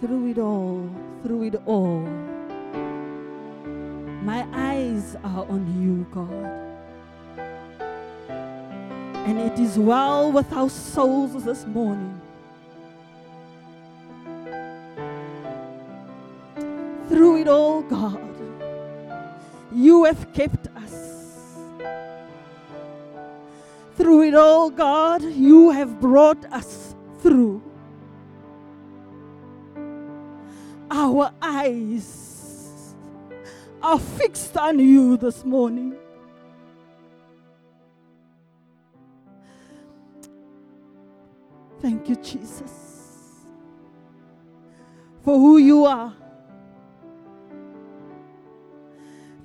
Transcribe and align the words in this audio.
Through 0.00 0.30
it 0.30 0.38
all, 0.38 0.90
through 1.22 1.44
it 1.44 1.54
all, 1.64 2.00
my 4.22 4.46
eyes 4.52 5.16
are 5.24 5.46
on 5.48 5.64
you, 5.82 6.06
God. 6.12 6.64
And 9.26 9.38
it 9.38 9.58
is 9.58 9.78
well 9.78 10.30
with 10.30 10.52
our 10.52 10.68
souls 10.68 11.42
this 11.44 11.64
morning. 11.66 12.20
Through 17.08 17.40
it 17.40 17.48
all, 17.48 17.82
God, 17.82 18.20
you 19.72 20.04
have 20.04 20.32
kept 20.34 20.68
us. 20.76 21.56
Through 23.96 24.22
it 24.28 24.34
all, 24.34 24.68
God, 24.68 25.22
you 25.22 25.70
have 25.70 26.00
brought 26.00 26.44
us 26.52 26.94
through. 27.20 27.62
Eyes 31.54 32.94
are 33.82 33.98
fixed 33.98 34.56
on 34.56 34.78
you 34.78 35.16
this 35.16 35.44
morning. 35.44 35.94
Thank 41.80 42.08
you, 42.08 42.16
Jesus, 42.16 42.72
for 45.22 45.38
who 45.38 45.58
you 45.58 45.84
are. 45.84 46.14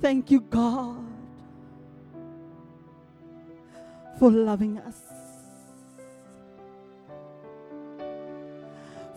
Thank 0.01 0.31
you, 0.31 0.39
God, 0.39 1.03
for 4.17 4.31
loving 4.31 4.77
us, 4.79 5.01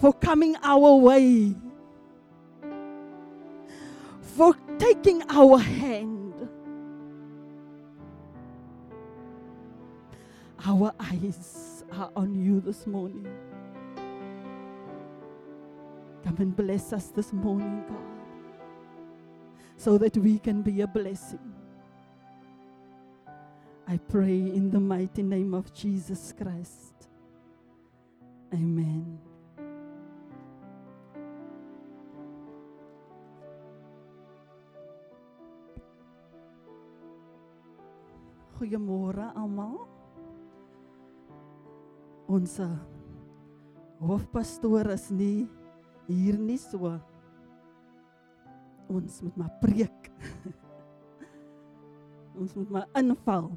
for 0.01 0.13
coming 0.13 0.57
our 0.65 0.97
way, 0.97 1.55
for 4.37 4.55
taking 4.79 5.23
our 5.29 5.59
hand. 5.59 6.49
Our 10.65 10.93
eyes 11.01 11.85
are 11.93 12.11
on 12.15 12.35
you 12.35 12.61
this 12.61 12.87
morning. 12.87 13.27
Come 16.25 16.37
and 16.39 16.57
bless 16.57 16.93
us 16.93 17.09
this 17.09 17.33
morning, 17.33 17.85
God 17.89 18.13
so 19.83 19.99
that 19.99 20.17
we 20.17 20.39
can 20.39 20.63
be 20.63 20.81
a 20.83 20.87
blessing. 20.87 21.53
I 23.89 23.97
pray 23.97 24.39
in 24.39 24.71
the 24.71 24.79
mighty 24.79 25.25
name 25.25 25.55
of 25.55 25.75
Jesus 25.75 26.33
Christ. 26.41 27.09
Amen. 28.55 29.19
Goeiemôre 38.63 39.25
almal. 39.35 39.73
Ons 42.31 42.53
uh, 42.63 42.69
hoofpastoor 43.99 44.93
is 44.95 45.09
nie 45.11 45.49
hier 46.07 46.37
nie 46.39 46.61
so 46.63 46.93
ons 48.87 49.17
moet 49.27 49.41
maar 49.41 49.51
preek. 49.59 50.07
ons 52.39 52.55
moet 52.55 52.71
maar 52.71 52.87
inval. 53.03 53.49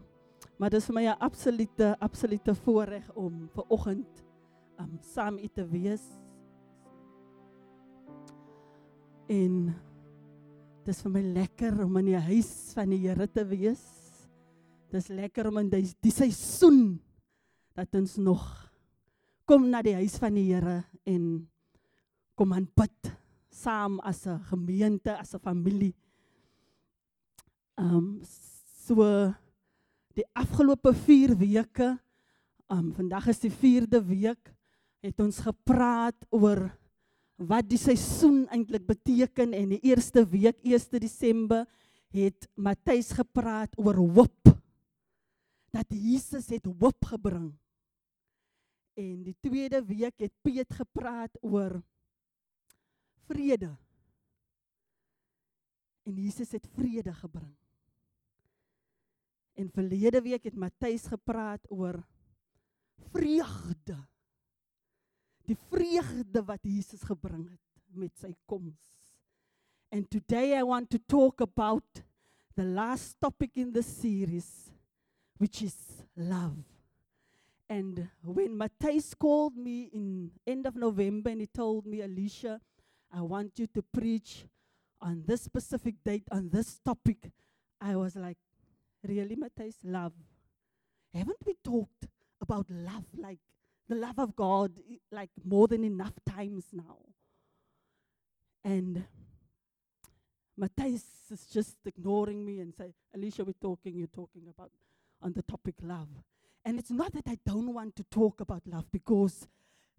Maar 0.58 0.74
dit 0.74 0.82
is 0.82 0.88
vir 0.90 0.98
my 0.98 1.04
'n 1.12 1.22
absolute 1.22 1.90
absolute 2.02 2.56
voorreg 2.66 3.06
om 3.14 3.46
ver 3.54 3.66
oggend 3.70 4.24
um 4.82 4.98
saam 5.02 5.38
u 5.38 5.48
te 5.54 5.68
wees. 5.70 6.08
En 9.30 9.70
dit 10.82 10.96
is 10.96 11.02
vir 11.06 11.12
my 11.12 11.22
lekker 11.22 11.84
om 11.86 12.02
in 12.02 12.10
die 12.10 12.24
huis 12.34 12.74
van 12.74 12.90
die 12.90 13.06
Here 13.06 13.30
te 13.30 13.46
wees. 13.46 13.95
Dit 14.90 15.02
is 15.02 15.08
lekker 15.10 15.48
om 15.50 15.58
in 15.64 15.70
die, 15.70 15.88
die 16.04 16.14
seisoen 16.14 17.00
dat 17.76 17.96
ons 17.98 18.16
nog 18.22 18.44
kom 19.50 19.68
na 19.70 19.82
die 19.86 19.96
huis 19.98 20.16
van 20.22 20.38
die 20.38 20.48
Here 20.48 20.84
en 21.10 21.48
kom 22.38 22.54
aan 22.54 22.68
bid 22.78 23.12
saam 23.56 24.00
as 24.04 24.26
'n 24.28 24.40
gemeente, 24.52 25.18
as 25.18 25.34
'n 25.34 25.40
familie. 25.40 25.96
Ehm 27.78 27.96
um, 27.96 28.22
so 28.86 29.34
die 30.14 30.26
afgelope 30.34 30.94
4 30.94 31.38
weke, 31.38 31.98
ehm 32.70 32.80
um, 32.80 32.94
vandag 32.94 33.28
is 33.28 33.40
die 33.40 33.52
4de 33.52 34.02
week, 34.06 34.54
het 35.02 35.20
ons 35.20 35.40
gepraat 35.40 36.16
oor 36.30 36.72
wat 37.36 37.68
die 37.70 37.78
seisoen 37.78 38.48
eintlik 38.48 38.86
beteken 38.88 39.54
en 39.54 39.70
die 39.70 39.82
eerste 39.84 40.24
week, 40.30 40.58
1 40.64 41.00
Desember, 41.00 41.66
het 42.12 42.48
Matthys 42.56 43.12
gepraat 43.12 43.76
oor 43.78 43.96
hoop. 43.96 44.55
Dat 45.76 45.92
Jesus 45.92 46.48
het 46.48 46.66
hoop 46.80 47.04
gebring. 47.04 47.52
En 48.94 49.24
die 49.24 49.36
tweede 49.40 49.84
week 49.84 50.20
het 50.24 50.32
Piet 50.42 50.72
gepraat 50.74 51.36
oor 51.42 51.82
vrede. 53.28 53.76
En 56.04 56.16
Jesus 56.16 56.52
het 56.52 56.68
vrede 56.74 57.14
gebring. 57.14 57.56
En 59.54 59.72
verlede 59.72 60.22
week 60.22 60.44
het 60.44 60.56
Matthys 60.56 61.08
gepraat 61.12 61.68
oor 61.72 62.00
vreugde. 63.12 63.98
Die 65.44 65.58
vreugde 65.68 66.44
wat 66.44 66.64
Jesus 66.64 67.04
gebring 67.04 67.50
het 67.50 67.84
met 67.92 68.16
sy 68.20 68.32
koms. 68.46 68.80
And 69.92 70.08
today 70.10 70.56
I 70.56 70.64
want 70.64 70.90
to 70.90 71.00
talk 71.06 71.42
about 71.42 72.04
the 72.56 72.64
last 72.64 73.20
topic 73.20 73.52
in 73.60 73.74
the 73.74 73.84
series 73.84 74.66
which 75.38 75.62
is 75.62 75.76
love. 76.16 76.58
And 77.70 78.10
when 78.24 78.58
Matthys 78.58 79.18
called 79.18 79.58
me 79.58 79.90
in 79.92 80.32
end 80.46 80.66
of 80.66 80.76
November 80.76 81.32
and 81.32 81.42
he 81.42 81.48
told 81.48 81.86
me 81.86 82.02
Alicia 82.02 82.62
I 83.12 83.22
want 83.22 83.58
you 83.58 83.68
to 83.68 83.82
preach 83.82 84.46
on 85.02 85.24
this 85.26 85.44
specific 85.44 85.96
date, 86.04 86.28
on 86.32 86.50
this 86.50 86.80
topic. 86.84 87.32
I 87.80 87.96
was 87.96 88.16
like, 88.16 88.38
really, 89.08 89.36
Matthias? 89.36 89.78
Love. 89.84 90.14
Haven't 91.14 91.46
we 91.46 91.56
talked 91.64 92.08
about 92.42 92.66
love, 92.70 93.06
like 93.18 93.40
the 93.88 93.96
love 93.96 94.20
of 94.20 94.36
God, 94.36 94.72
like 95.12 95.30
more 95.46 95.68
than 95.68 95.84
enough 95.84 96.14
times 96.26 96.66
now? 96.74 96.98
And 98.64 99.06
Matthias 100.58 101.06
is 101.32 101.46
just 101.46 101.78
ignoring 101.86 102.44
me 102.44 102.60
and 102.60 102.74
say, 102.76 102.94
Alicia, 103.14 103.46
we're 103.46 103.54
talking, 103.62 103.96
you're 103.96 104.08
talking 104.08 104.44
about 104.50 104.72
on 105.26 105.34
the 105.34 105.42
topic 105.42 105.76
love. 105.82 106.08
And 106.64 106.80
it's 106.80 106.92
not 106.92 107.12
that 107.14 107.28
I 107.28 107.38
don't 107.46 107.74
want 107.74 107.96
to 107.98 108.04
talk 108.04 108.40
about 108.40 108.62
love 108.68 108.86
because 108.92 109.48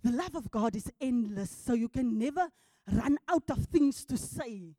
the 0.03 0.12
love 0.12 0.34
of 0.37 0.50
God 0.50 0.76
is 0.76 0.91
endless, 1.00 1.50
so 1.50 1.75
you 1.75 1.88
can 1.88 2.19
never 2.19 2.48
run 2.91 3.19
out 3.28 3.50
of 3.50 3.65
things 3.66 4.04
to 4.06 4.16
say 4.16 4.76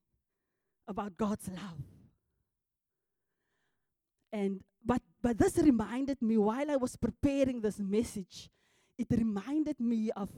about 0.87 1.17
God's 1.17 1.49
love. 1.49 1.83
And 4.31 4.61
but 4.85 5.01
but 5.21 5.37
this 5.37 5.57
reminded 5.57 6.21
me 6.21 6.37
while 6.37 6.71
I 6.71 6.77
was 6.77 6.95
preparing 6.95 7.61
this 7.61 7.79
message, 7.79 8.49
it 8.97 9.07
reminded 9.11 9.79
me 9.79 10.11
of 10.11 10.29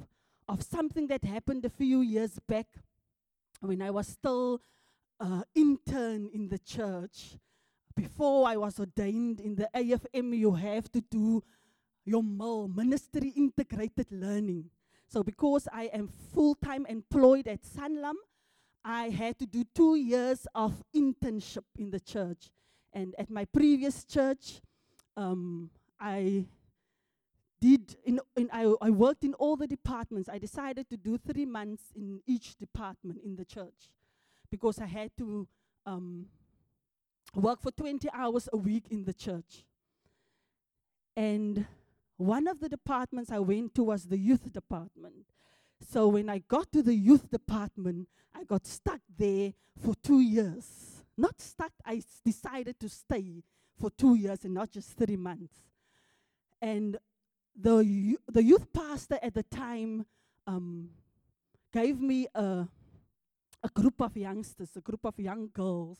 of 0.47 0.63
something 0.63 1.07
that 1.07 1.23
happened 1.23 1.65
a 1.65 1.69
few 1.69 2.01
years 2.01 2.39
back 2.47 2.67
when 3.59 3.81
I 3.81 3.91
was 3.91 4.07
still 4.07 4.61
uh, 5.19 5.43
intern 5.53 6.29
in 6.33 6.49
the 6.49 6.57
church. 6.57 7.37
Before 7.99 8.47
I 8.47 8.55
was 8.55 8.79
ordained 8.79 9.41
in 9.41 9.55
the 9.55 9.69
AFM, 9.75 10.37
you 10.37 10.53
have 10.53 10.89
to 10.93 11.01
do 11.01 11.43
your 12.05 12.23
MIL, 12.23 12.69
Ministry 12.69 13.33
Integrated 13.35 14.07
Learning. 14.09 14.69
So 15.09 15.21
because 15.21 15.67
I 15.69 15.89
am 15.91 16.07
full-time 16.07 16.85
employed 16.85 17.49
at 17.49 17.63
Sanlam, 17.63 18.13
I 18.85 19.09
had 19.09 19.37
to 19.39 19.45
do 19.45 19.65
two 19.75 19.95
years 19.95 20.47
of 20.55 20.81
internship 20.95 21.65
in 21.77 21.91
the 21.91 21.99
church. 21.99 22.51
And 22.93 23.15
at 23.19 23.29
my 23.29 23.43
previous 23.43 24.05
church, 24.05 24.61
um, 25.17 25.69
I 25.99 26.45
did 27.59 27.97
in, 28.05 28.21
in 28.37 28.49
I, 28.53 28.73
I 28.81 28.91
worked 28.91 29.25
in 29.25 29.33
all 29.33 29.57
the 29.57 29.67
departments. 29.67 30.29
I 30.29 30.37
decided 30.37 30.89
to 30.89 30.95
do 30.95 31.17
three 31.17 31.45
months 31.45 31.91
in 31.93 32.21
each 32.25 32.55
department 32.55 33.19
in 33.25 33.35
the 33.35 33.43
church 33.43 33.91
because 34.49 34.79
I 34.79 34.85
had 34.85 35.11
to 35.17 35.49
um, 35.85 36.27
work 37.35 37.61
for 37.61 37.71
20 37.71 38.07
hours 38.13 38.49
a 38.51 38.57
week 38.57 38.85
in 38.89 39.05
the 39.05 39.13
church. 39.13 39.63
And 41.15 41.65
one 42.17 42.47
of 42.47 42.59
the 42.59 42.69
departments 42.69 43.31
I 43.31 43.39
went 43.39 43.75
to 43.75 43.83
was 43.83 44.05
the 44.05 44.17
youth 44.17 44.51
department. 44.51 45.25
So 45.89 46.07
when 46.07 46.29
I 46.29 46.39
got 46.39 46.71
to 46.73 46.83
the 46.83 46.93
youth 46.93 47.29
department, 47.29 48.07
I 48.35 48.43
got 48.43 48.65
stuck 48.67 49.01
there 49.17 49.53
for 49.81 49.95
two 50.03 50.19
years. 50.19 51.03
Not 51.17 51.39
stuck, 51.41 51.71
I 51.85 52.01
decided 52.25 52.79
to 52.79 52.89
stay 52.89 53.43
for 53.79 53.89
two 53.89 54.15
years 54.15 54.43
and 54.43 54.53
not 54.53 54.71
just 54.71 54.97
three 54.97 55.17
months. 55.17 55.55
And 56.61 56.97
the, 57.55 58.17
the 58.27 58.43
youth 58.43 58.71
pastor 58.73 59.19
at 59.21 59.33
the 59.33 59.43
time 59.43 60.05
um, 60.47 60.89
gave 61.71 61.99
me 61.99 62.27
a, 62.35 62.67
a 63.63 63.69
group 63.73 64.01
of 64.01 64.15
youngsters, 64.15 64.69
a 64.75 64.81
group 64.81 65.05
of 65.05 65.17
young 65.19 65.49
girls. 65.53 65.97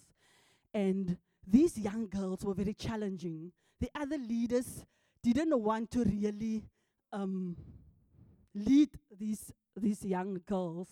And 0.74 1.18
these 1.46 1.78
young 1.78 2.08
girls 2.08 2.44
were 2.44 2.54
very 2.54 2.74
challenging. 2.74 3.52
The 3.80 3.90
other 3.96 4.18
leaders 4.18 4.86
didn't 5.24 5.60
want 5.60 5.92
to 5.92 6.04
really 6.04 6.64
um, 7.12 7.56
lead 8.54 8.90
these, 9.18 9.52
these 9.76 10.06
young 10.06 10.42
girls. 10.46 10.88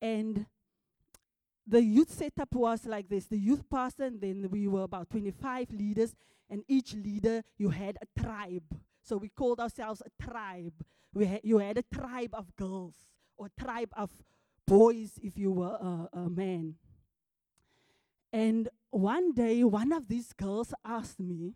And 0.00 0.46
the 1.66 1.82
youth 1.82 2.10
setup 2.10 2.54
was 2.54 2.86
like 2.86 3.08
this 3.08 3.26
the 3.26 3.38
youth 3.38 3.68
pastor, 3.70 4.04
and 4.04 4.20
then 4.20 4.48
we 4.50 4.66
were 4.66 4.82
about 4.82 5.10
25 5.10 5.70
leaders, 5.70 6.14
and 6.50 6.64
each 6.68 6.94
leader 6.94 7.42
you 7.56 7.70
had 7.70 7.98
a 8.02 8.20
tribe. 8.20 8.64
So 9.02 9.16
we 9.16 9.28
called 9.28 9.60
ourselves 9.60 10.02
a 10.04 10.22
tribe. 10.22 10.84
We 11.14 11.26
ha- 11.26 11.40
you 11.42 11.58
had 11.58 11.78
a 11.78 11.82
tribe 11.82 12.30
of 12.34 12.54
girls 12.56 12.94
or 13.36 13.48
tribe 13.58 13.90
of 13.96 14.10
boys 14.66 15.18
if 15.22 15.36
you 15.36 15.52
were 15.52 15.76
a, 15.80 16.08
a 16.12 16.30
man. 16.30 16.74
And 18.32 18.68
one 18.92 19.32
day, 19.32 19.64
one 19.64 19.90
of 19.90 20.06
these 20.06 20.32
girls 20.34 20.74
asked 20.84 21.18
me, 21.18 21.54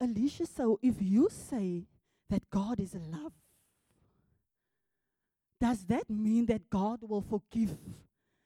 Alicia, 0.00 0.46
so 0.46 0.78
if 0.82 0.94
you 1.00 1.28
say 1.30 1.84
that 2.30 2.48
God 2.48 2.80
is 2.80 2.94
love, 2.94 3.32
does 5.60 5.84
that 5.84 6.08
mean 6.08 6.46
that 6.46 6.70
God 6.70 7.00
will 7.02 7.20
forgive 7.20 7.76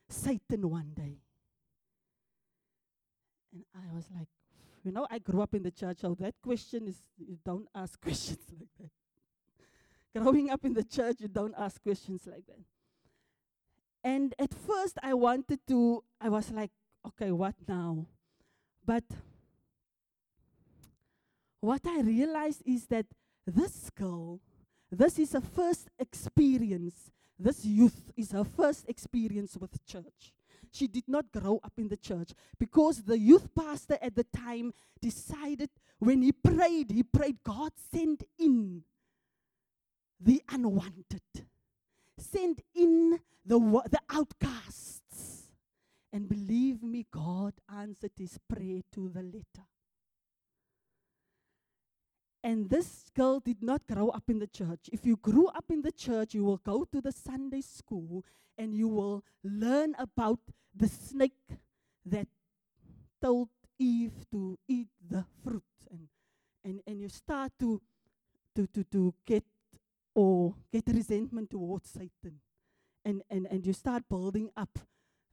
Satan 0.09 0.69
one 0.69 0.91
day? 0.97 1.19
And 3.53 3.65
I 3.73 3.95
was 3.95 4.06
like, 4.12 4.27
you 4.85 4.91
know, 4.91 5.06
I 5.09 5.21
grew 5.21 5.41
up 5.41 5.55
in 5.55 5.62
the 5.62 5.71
church, 5.71 5.99
so 6.01 6.17
that 6.19 6.35
question 6.43 6.89
is, 6.89 6.97
you 7.17 7.39
don't 7.45 7.69
ask 7.73 8.01
questions 8.03 8.41
like 8.59 8.69
that. 8.81 10.21
Growing 10.21 10.51
up 10.51 10.65
in 10.65 10.75
the 10.75 10.83
church, 10.83 11.19
you 11.21 11.29
don't 11.29 11.55
ask 11.56 11.81
questions 11.81 12.27
like 12.27 12.45
that. 12.47 12.59
And 14.05 14.35
at 14.39 14.53
first, 14.53 14.99
I 15.03 15.15
wanted 15.15 15.61
to, 15.69 16.05
I 16.21 16.29
was 16.29 16.51
like, 16.51 16.71
okay, 17.09 17.33
what 17.33 17.55
now? 17.67 18.06
But 18.85 19.05
what 21.61 21.81
I 21.87 22.03
realized 22.03 22.62
is 22.67 22.87
that 22.89 23.06
this 23.47 23.89
girl, 23.89 24.41
this 24.93 25.19
is 25.19 25.33
her 25.33 25.41
first 25.41 25.89
experience. 25.99 27.11
This 27.39 27.65
youth 27.65 28.12
is 28.15 28.33
her 28.33 28.45
first 28.45 28.85
experience 28.89 29.56
with 29.56 29.85
church. 29.87 30.35
She 30.71 30.87
did 30.87 31.05
not 31.09 31.33
grow 31.33 31.61
up 31.65 31.73
in 31.79 31.89
the 31.89 31.97
church 31.97 32.33
because 32.59 33.03
the 33.03 33.19
youth 33.19 33.49
pastor 33.55 33.97
at 34.03 34.15
the 34.15 34.25
time 34.25 34.75
decided 35.01 35.71
when 35.99 36.21
he 36.21 36.33
prayed, 36.33 36.91
he 36.91 37.03
prayed, 37.03 37.39
God 37.43 37.73
send 37.93 38.25
in 38.39 38.83
the 40.21 40.43
unwanted, 40.51 41.23
send 42.35 42.63
in 42.75 43.21
the, 43.45 43.59
the 43.59 44.01
outcasts. 44.11 45.49
And 46.13 46.29
believe 46.29 46.83
me, 46.83 47.07
God 47.11 47.55
answered 47.69 48.13
his 48.17 48.39
prayer 48.49 48.81
to 48.93 49.09
the 49.09 49.23
letter. 49.23 49.67
And 52.43 52.69
this 52.69 53.11
girl 53.17 53.41
did 53.41 53.63
not 53.63 53.87
grow 53.87 54.11
up 54.11 54.25
in 54.29 54.39
the 54.39 54.47
church. 54.47 54.91
If 54.93 55.07
you 55.07 55.17
grew 55.17 55.47
up 55.49 55.65
in 55.71 55.81
the 55.81 55.91
church, 55.91 56.35
you 56.35 56.45
will 56.45 56.59
go 56.59 56.85
to 56.85 57.01
the 57.01 57.11
Sunday 57.11 57.63
school 57.63 58.23
and 58.59 58.75
you 58.75 58.87
will 58.87 59.25
learn 59.43 59.95
about 59.99 60.41
the 60.77 60.87
snake 60.89 61.33
that 62.05 62.29
told 63.21 63.49
Eve 63.79 64.27
to 64.31 64.59
eat 64.69 64.89
the 65.09 65.25
fruit. 65.43 65.63
And, 65.91 66.09
and, 66.65 66.81
and 66.87 67.01
you 67.01 67.09
start 67.09 67.53
to, 67.61 67.81
to, 68.55 68.67
to, 68.67 68.85
to 68.85 69.15
get 69.25 69.45
or 70.15 70.55
get 70.73 70.85
resentment 70.87 71.51
towards 71.51 71.91
Satan. 71.91 72.41
And, 73.05 73.23
and, 73.29 73.47
and 73.51 73.67
you 73.67 73.73
start 73.73 74.05
building 74.09 74.51
up 74.57 74.79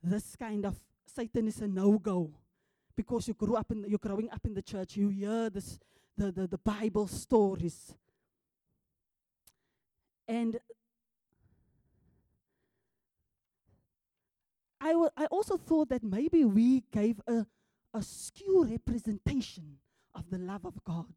this 0.03 0.35
kind 0.35 0.65
of 0.65 0.75
Satan 1.05 1.47
is 1.47 1.61
a 1.61 1.67
no 1.67 1.97
go 1.99 2.31
because 2.95 3.27
you 3.27 3.33
grew 3.33 3.55
up 3.55 3.71
in 3.71 3.85
you're 3.87 3.99
growing 3.99 4.29
up 4.31 4.45
in 4.45 4.53
the 4.53 4.61
church. 4.61 4.97
You 4.97 5.09
hear 5.09 5.49
this 5.49 5.79
the, 6.17 6.31
the, 6.31 6.47
the 6.47 6.57
Bible 6.57 7.07
stories. 7.07 7.93
And 10.27 10.59
I, 14.79 14.93
I 15.15 15.25
also 15.25 15.57
thought 15.57 15.89
that 15.89 16.03
maybe 16.03 16.43
we 16.45 16.83
gave 16.91 17.21
a, 17.27 17.45
a 17.93 18.01
skew 18.01 18.65
representation 18.69 19.77
of 20.15 20.29
the 20.29 20.37
love 20.37 20.65
of 20.65 20.83
God. 20.83 21.13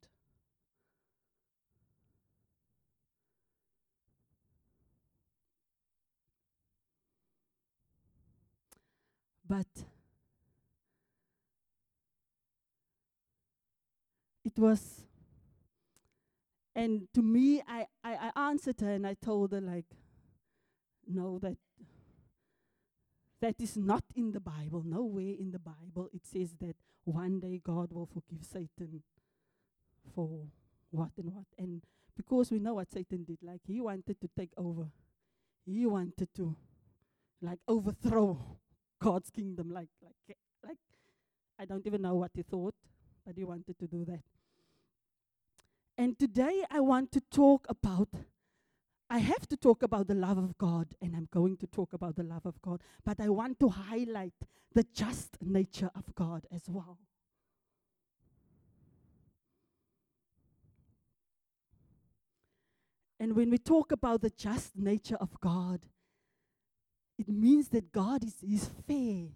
But 9.46 9.66
it 14.44 14.58
was, 14.58 15.02
and 16.74 17.08
to 17.12 17.22
me, 17.22 17.62
I, 17.68 17.86
I, 18.02 18.30
I 18.34 18.48
answered 18.48 18.80
her 18.80 18.90
and 18.90 19.06
I 19.06 19.14
told 19.14 19.52
her, 19.52 19.60
like, 19.60 19.86
no, 21.06 21.38
that 21.40 21.56
that 23.44 23.60
is 23.60 23.76
not 23.76 24.04
in 24.16 24.32
the 24.32 24.40
Bible. 24.40 24.82
Nowhere 24.86 25.34
in 25.38 25.50
the 25.50 25.58
Bible 25.58 26.08
it 26.14 26.24
says 26.24 26.54
that 26.60 26.76
one 27.04 27.40
day 27.40 27.60
God 27.62 27.92
will 27.92 28.06
forgive 28.06 28.42
Satan 28.42 29.02
for 30.14 30.46
what 30.90 31.10
and 31.18 31.34
what. 31.34 31.44
And 31.58 31.82
because 32.16 32.50
we 32.50 32.58
know 32.58 32.74
what 32.74 32.90
Satan 32.90 33.24
did, 33.24 33.38
like 33.42 33.60
he 33.66 33.82
wanted 33.82 34.18
to 34.22 34.30
take 34.34 34.52
over, 34.56 34.86
he 35.66 35.84
wanted 35.84 36.28
to 36.36 36.56
like 37.42 37.58
overthrow 37.68 38.38
God's 39.00 39.30
kingdom, 39.30 39.70
like 39.70 39.88
like 40.02 40.38
like 40.66 40.78
I 41.58 41.64
don't 41.64 41.86
even 41.86 42.02
know 42.02 42.14
what 42.14 42.32
he 42.34 42.42
thought, 42.42 42.74
but 43.26 43.36
he 43.36 43.44
wanted 43.44 43.78
to 43.78 43.86
do 43.86 44.04
that. 44.06 44.22
And 45.96 46.18
today 46.18 46.64
I 46.70 46.80
want 46.80 47.12
to 47.12 47.20
talk 47.20 47.66
about 47.68 48.08
I 49.10 49.18
have 49.18 49.46
to 49.48 49.56
talk 49.56 49.82
about 49.82 50.08
the 50.08 50.14
love 50.14 50.38
of 50.38 50.56
God, 50.58 50.94
and 51.00 51.14
I'm 51.14 51.28
going 51.30 51.56
to 51.58 51.66
talk 51.66 51.92
about 51.92 52.16
the 52.16 52.22
love 52.22 52.46
of 52.46 52.60
God, 52.62 52.80
but 53.04 53.20
I 53.20 53.28
want 53.28 53.60
to 53.60 53.68
highlight 53.68 54.34
the 54.72 54.84
just 54.92 55.36
nature 55.40 55.90
of 55.94 56.14
God 56.14 56.46
as 56.52 56.62
well. 56.68 56.98
And 63.20 63.36
when 63.36 63.50
we 63.50 63.58
talk 63.58 63.92
about 63.92 64.22
the 64.22 64.30
just 64.30 64.76
nature 64.76 65.16
of 65.20 65.40
God, 65.40 65.80
it 67.18 67.28
means 67.28 67.68
that 67.68 67.92
God 67.92 68.24
is, 68.24 68.42
is 68.42 68.68
fair, 68.86 69.28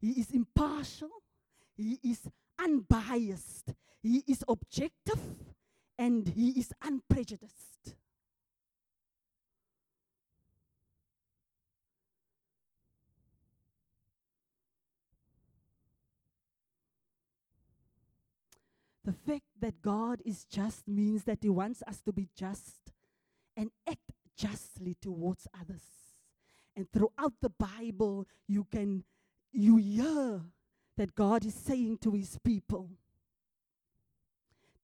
He 0.00 0.10
is 0.16 0.30
impartial, 0.30 1.10
He 1.76 1.98
is 2.02 2.28
unbiased, 2.58 3.72
He 4.02 4.24
is 4.26 4.44
objective, 4.48 5.20
and 5.98 6.28
He 6.28 6.50
is 6.50 6.72
unprejudiced. 6.82 7.94
The 19.04 19.14
fact 19.14 19.46
that 19.60 19.80
God 19.80 20.20
is 20.26 20.44
just 20.44 20.86
means 20.86 21.24
that 21.24 21.38
He 21.40 21.48
wants 21.48 21.82
us 21.86 22.02
to 22.02 22.12
be 22.12 22.28
just 22.36 22.92
and 23.56 23.70
act 23.88 24.12
justly 24.36 24.96
towards 25.00 25.46
others. 25.58 25.97
And 26.78 26.86
throughout 26.92 27.32
the 27.42 27.50
Bible, 27.50 28.24
you 28.46 28.64
can 28.70 29.02
you 29.50 29.78
hear 29.78 30.40
that 30.96 31.12
God 31.12 31.44
is 31.44 31.54
saying 31.54 31.98
to 32.02 32.12
His 32.12 32.38
people, 32.38 32.88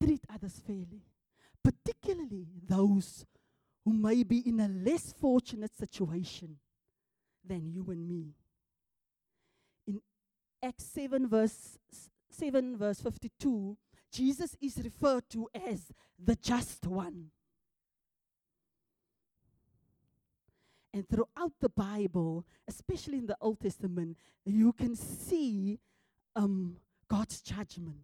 treat 0.03 0.21
others 0.29 0.61
fairly, 0.67 1.05
particularly 1.63 2.49
those 2.67 3.25
who 3.85 3.93
may 3.93 4.25
be 4.25 4.39
in 4.39 4.59
a 4.59 4.67
less 4.67 5.13
fortunate 5.13 5.77
situation 5.77 6.57
than 7.47 7.71
you 7.71 7.85
and 7.89 8.09
me. 8.09 8.35
In 9.87 10.01
Acts 10.61 10.87
7 10.87 11.29
verse 11.29 11.79
7 12.29 12.77
verse 12.77 13.01
52, 13.03 13.77
Jesus 14.11 14.57
is 14.61 14.79
referred 14.83 15.31
to 15.31 15.49
as 15.55 15.93
the 16.19 16.35
just 16.35 16.89
one. 16.89 17.31
And 20.95 21.09
throughout 21.09 21.51
the 21.61 21.69
Bible, 21.69 22.47
especially 22.69 23.19
in 23.19 23.27
the 23.27 23.37
Old 23.41 23.59
Testament, 23.59 24.17
you 24.45 24.73
can 24.73 24.95
see 24.95 25.81
um, 26.37 26.77
God's 27.09 27.41
judgment. 27.43 27.97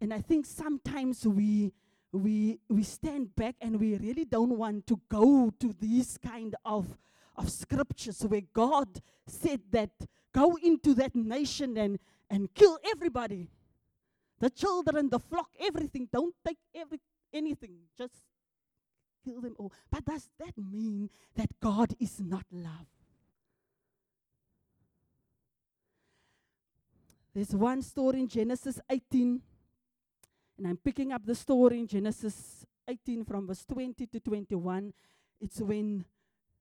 And 0.00 0.14
I 0.14 0.22
think 0.22 0.46
sometimes 0.46 1.26
we 1.26 1.72
we 2.12 2.58
we 2.70 2.82
stand 2.82 3.36
back 3.36 3.56
and 3.60 3.78
we 3.78 3.98
really 3.98 4.24
don't 4.24 4.56
want 4.56 4.86
to 4.86 4.98
go 5.10 5.52
to 5.60 5.74
these 5.78 6.16
kind 6.16 6.54
of 6.64 6.96
of 7.36 7.50
scriptures 7.50 8.22
where 8.26 8.42
God 8.54 9.02
said 9.26 9.60
that 9.72 9.90
go 10.32 10.56
into 10.62 10.94
that 10.94 11.14
nation 11.14 11.76
and 11.76 11.98
and 12.30 12.54
kill 12.54 12.78
everybody. 12.90 13.48
The 14.38 14.48
children, 14.48 15.10
the 15.10 15.18
flock, 15.18 15.50
everything. 15.60 16.08
Don't 16.10 16.34
take 16.46 16.58
every 16.74 17.00
anything, 17.34 17.76
just 17.98 18.14
kill 19.26 19.40
them 19.40 19.56
all. 19.58 19.72
But 19.90 20.04
does 20.04 20.28
that 20.38 20.54
mean 20.56 21.10
that 21.34 21.48
God 21.60 21.94
is 21.98 22.20
not 22.20 22.44
love? 22.52 22.86
There's 27.34 27.54
one 27.54 27.82
story 27.82 28.20
in 28.20 28.28
Genesis 28.28 28.80
18, 28.88 29.42
and 30.56 30.66
I'm 30.66 30.78
picking 30.78 31.12
up 31.12 31.26
the 31.26 31.34
story 31.34 31.80
in 31.80 31.86
Genesis 31.86 32.64
18 32.88 33.24
from 33.24 33.46
verse 33.46 33.64
20 33.66 34.06
to 34.06 34.20
21. 34.20 34.94
It's 35.40 35.60
when 35.60 36.06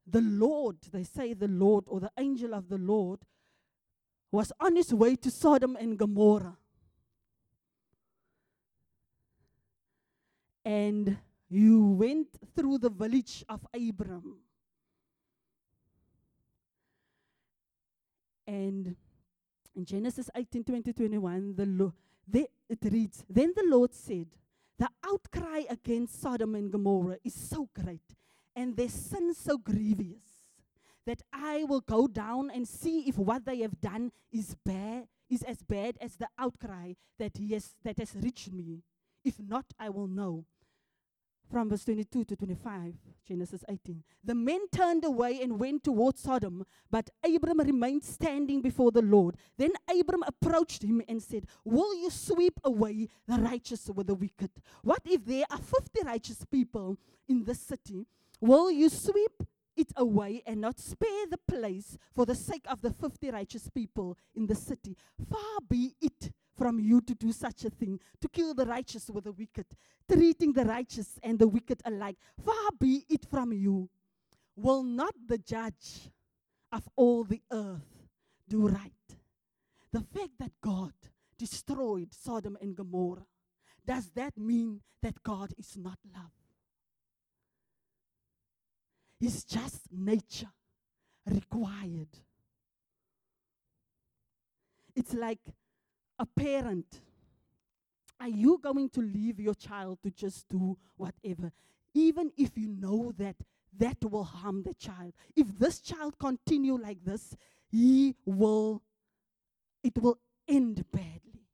the 0.05 0.21
Lord, 0.21 0.77
they 0.91 1.03
say 1.03 1.33
the 1.33 1.47
Lord 1.47 1.85
or 1.87 2.01
the 2.01 2.11
angel 2.17 2.53
of 2.53 2.67
the 2.67 2.77
Lord, 2.77 3.19
was 4.31 4.51
on 4.59 4.75
his 4.75 4.93
way 4.93 5.15
to 5.15 5.31
Sodom 5.31 5.77
and 5.79 5.97
Gomorrah. 5.97 6.57
And 10.65 11.17
you 11.49 11.91
went 11.91 12.27
through 12.55 12.79
the 12.79 12.89
village 12.89 13.43
of 13.47 13.65
Abram. 13.73 14.37
And 18.47 18.95
in 19.75 19.85
Genesis 19.85 20.29
18 20.35 20.63
20, 20.63 20.93
21, 20.93 21.55
the 21.55 21.65
Lo- 21.65 21.93
they, 22.27 22.47
it 22.69 22.79
reads, 22.83 23.23
Then 23.29 23.53
the 23.55 23.65
Lord 23.67 23.93
said, 23.93 24.27
The 24.77 24.89
outcry 25.05 25.63
against 25.69 26.21
Sodom 26.21 26.55
and 26.55 26.71
Gomorrah 26.71 27.17
is 27.23 27.33
so 27.33 27.69
great, 27.73 28.15
and 28.55 28.75
their 28.75 28.89
sin 28.89 29.33
so 29.33 29.57
grievous, 29.57 30.23
that 31.05 31.21
I 31.31 31.63
will 31.65 31.81
go 31.81 32.07
down 32.07 32.49
and 32.49 32.67
see 32.67 33.01
if 33.07 33.17
what 33.17 33.45
they 33.45 33.59
have 33.59 33.79
done 33.79 34.11
is 34.31 34.55
bad, 34.65 35.07
is 35.29 35.43
as 35.43 35.61
bad 35.61 35.97
as 36.01 36.15
the 36.15 36.27
outcry 36.37 36.93
that, 37.19 37.37
he 37.37 37.53
has, 37.53 37.75
that 37.83 37.99
has 37.99 38.15
reached 38.15 38.51
me. 38.51 38.81
If 39.23 39.39
not, 39.39 39.65
I 39.79 39.89
will 39.89 40.07
know 40.07 40.45
from 41.51 41.69
verse 41.69 41.85
22 41.85 42.25
to 42.25 42.35
25, 42.35 42.93
Genesis 43.27 43.63
18. 43.69 44.03
The 44.23 44.35
men 44.35 44.67
turned 44.71 45.05
away 45.05 45.41
and 45.41 45.59
went 45.59 45.83
towards 45.83 46.21
Sodom, 46.21 46.65
but 46.89 47.09
Abram 47.23 47.59
remained 47.59 48.03
standing 48.03 48.61
before 48.61 48.91
the 48.91 49.01
Lord. 49.01 49.35
Then 49.57 49.71
Abram 49.89 50.23
approached 50.23 50.83
him 50.83 51.01
and 51.07 51.21
said, 51.21 51.45
Will 51.63 51.95
you 51.95 52.09
sweep 52.09 52.59
away 52.63 53.07
the 53.27 53.37
righteous 53.37 53.89
with 53.93 54.07
the 54.07 54.15
wicked? 54.15 54.51
What 54.83 55.01
if 55.05 55.25
there 55.25 55.45
are 55.49 55.57
50 55.57 56.01
righteous 56.05 56.45
people 56.45 56.97
in 57.27 57.43
this 57.43 57.59
city? 57.59 58.05
Will 58.41 58.71
you 58.71 58.89
sweep 58.89 59.43
it 59.75 59.91
away 59.95 60.41
and 60.45 60.61
not 60.61 60.79
spare 60.79 61.27
the 61.29 61.39
place 61.47 61.97
for 62.13 62.25
the 62.25 62.35
sake 62.35 62.65
of 62.69 62.81
the 62.81 62.91
50 62.91 63.31
righteous 63.31 63.69
people 63.69 64.17
in 64.35 64.47
the 64.47 64.55
city? 64.55 64.97
Far 65.29 65.59
be 65.69 65.95
it 66.01 66.31
from 66.57 66.79
you 66.79 67.01
to 67.01 67.13
do 67.15 67.31
such 67.31 67.65
a 67.65 67.69
thing, 67.69 67.99
to 68.21 68.27
kill 68.29 68.53
the 68.53 68.65
righteous 68.65 69.09
with 69.09 69.25
the 69.25 69.31
wicked, 69.31 69.65
treating 70.11 70.53
the 70.53 70.65
righteous 70.65 71.19
and 71.23 71.39
the 71.39 71.47
wicked 71.47 71.81
alike. 71.85 72.17
Far 72.43 72.69
be 72.79 73.05
it 73.09 73.25
from 73.29 73.51
you. 73.51 73.89
Will 74.55 74.83
not 74.83 75.13
the 75.27 75.37
judge 75.37 76.09
of 76.71 76.87
all 76.95 77.23
the 77.23 77.41
earth 77.51 78.07
do 78.47 78.67
right? 78.67 78.91
The 79.91 80.01
fact 80.01 80.31
that 80.39 80.51
God 80.61 80.93
destroyed 81.37 82.13
Sodom 82.13 82.57
and 82.61 82.75
Gomorrah, 82.75 83.25
does 83.85 84.09
that 84.15 84.37
mean 84.37 84.81
that 85.01 85.21
God 85.23 85.53
is 85.57 85.77
not 85.77 85.97
love? 86.13 86.31
His 89.19 89.43
just 89.43 89.81
nature 89.91 90.51
required. 91.25 92.09
It's 94.95 95.13
like 95.13 95.39
a 96.17 96.25
parent, 96.25 97.01
are 98.19 98.29
you 98.29 98.59
going 98.61 98.89
to 98.89 99.01
leave 99.01 99.39
your 99.39 99.53
child 99.53 99.99
to 100.03 100.11
just 100.11 100.47
do 100.49 100.77
whatever? 100.95 101.51
Even 101.93 102.31
if 102.37 102.57
you 102.57 102.69
know 102.69 103.13
that 103.17 103.35
that 103.77 103.97
will 104.09 104.23
harm 104.23 104.63
the 104.63 104.73
child. 104.73 105.13
If 105.35 105.47
this 105.59 105.79
child 105.79 106.17
continue 106.17 106.77
like 106.77 107.03
this, 107.03 107.35
he 107.69 108.15
will 108.25 108.81
it 109.83 109.97
will 110.01 110.17
end 110.47 110.83
badly. 110.91 111.45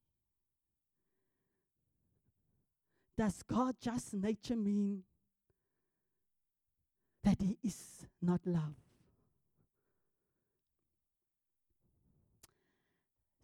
Does 3.18 3.44
God 3.44 3.76
just 3.82 4.14
nature 4.14 4.56
mean 4.56 5.04
that 7.24 7.42
he 7.42 7.58
is 7.64 8.08
not 8.22 8.42
love? 8.46 8.76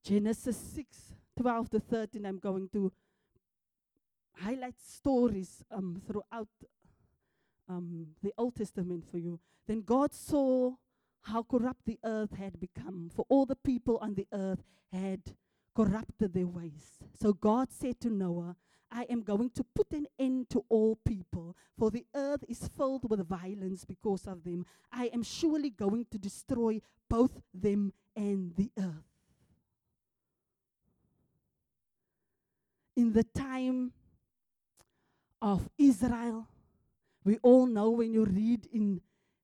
Genesis 0.07 0.55
6 0.73 1.15
12 1.35 1.69
to 1.69 1.79
13, 1.81 2.25
I'm 2.25 2.39
going 2.39 2.69
to 2.69 2.93
highlight 4.41 4.79
stories 4.79 5.65
um, 5.69 6.01
throughout 6.07 6.47
um, 7.67 8.07
the 8.23 8.33
Old 8.37 8.55
Testament 8.55 9.03
for 9.11 9.17
you. 9.17 9.37
Then 9.67 9.81
God 9.81 10.13
saw 10.13 10.75
how 11.23 11.43
corrupt 11.43 11.81
the 11.85 11.99
earth 12.05 12.31
had 12.37 12.57
become, 12.57 13.11
for 13.13 13.25
all 13.27 13.45
the 13.45 13.57
people 13.57 13.97
on 13.97 14.15
the 14.15 14.25
earth 14.31 14.63
had 14.93 15.19
corrupted 15.75 16.33
their 16.33 16.47
ways. 16.47 16.99
So 17.19 17.33
God 17.33 17.67
said 17.69 17.99
to 17.99 18.09
Noah, 18.09 18.55
I 18.89 19.03
am 19.09 19.23
going 19.23 19.49
to 19.55 19.65
put 19.75 19.91
an 19.91 20.07
end 20.17 20.49
to 20.51 20.63
all 20.69 20.97
people, 21.05 21.57
for 21.77 21.91
the 21.91 22.05
earth 22.15 22.45
is 22.47 22.69
filled 22.77 23.09
with 23.09 23.27
violence 23.27 23.83
because 23.83 24.25
of 24.25 24.45
them. 24.45 24.65
I 24.89 25.07
am 25.07 25.23
surely 25.23 25.69
going 25.69 26.05
to 26.11 26.17
destroy 26.17 26.79
both 27.09 27.41
them 27.53 27.91
and 28.15 28.55
the 28.55 28.71
earth. 28.79 29.16
In 32.97 33.13
the 33.13 33.23
time 33.23 33.93
of 35.41 35.69
Israel. 35.77 36.47
We 37.23 37.37
all 37.43 37.67
know 37.67 37.91
when 37.91 38.11
you 38.11 38.25
read 38.25 38.67
in, 38.73 38.99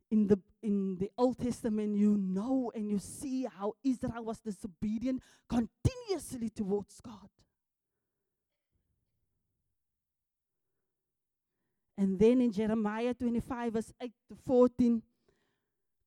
in, 0.10 0.28
the, 0.28 0.40
in 0.64 0.98
the 0.98 1.12
Old 1.18 1.38
Testament, 1.38 1.96
you 1.96 2.18
know 2.18 2.72
and 2.74 2.90
you 2.90 2.98
see 2.98 3.46
how 3.46 3.74
Israel 3.84 4.26
was 4.26 4.40
disobedient 4.40 5.22
continuously 5.48 6.50
towards 6.50 7.00
God. 7.00 7.30
And 11.96 12.18
then 12.18 12.42
in 12.42 12.52
Jeremiah 12.52 13.14
25, 13.14 13.74
verse 13.74 13.94
8 14.02 14.12
to 14.30 14.36
14, 14.48 15.02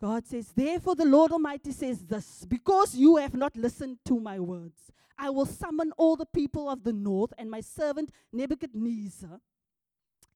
God 0.01 0.27
says, 0.27 0.53
Therefore 0.55 0.97
the 0.97 1.05
Lord 1.05 1.31
Almighty 1.31 1.71
says 1.71 2.01
this, 2.05 2.45
because 2.45 2.97
you 2.97 3.17
have 3.17 3.35
not 3.35 3.57
listened 3.57 3.99
to 4.07 4.19
my 4.19 4.41
words, 4.41 4.91
I 5.19 5.31
will 5.31 5.47
summon 5.47 5.93
all 5.97 6.17
the 6.17 6.27
people 6.27 6.69
of 6.69 6.85
the 6.85 6.93
north 6.93 7.33
and 7.39 7.51
my 7.51 7.61
servant 7.61 8.11
Nebuchadnezzar, 8.33 9.41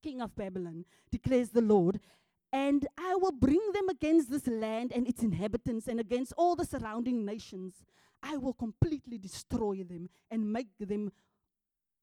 king 0.02 0.20
of 0.20 0.34
Babylon, 0.34 0.84
declares 1.10 1.50
the 1.50 1.60
Lord, 1.60 2.00
and 2.52 2.86
I 2.98 3.14
will 3.16 3.32
bring 3.32 3.60
them 3.72 3.88
against 3.88 4.30
this 4.30 4.46
land 4.46 4.92
and 4.94 5.06
its 5.06 5.22
inhabitants 5.22 5.86
and 5.86 6.00
against 6.00 6.32
all 6.36 6.56
the 6.56 6.64
surrounding 6.64 7.24
nations. 7.24 7.84
I 8.22 8.36
will 8.36 8.54
completely 8.54 9.18
destroy 9.18 9.84
them 9.84 10.10
and 10.30 10.52
make 10.52 10.68
them 10.78 11.12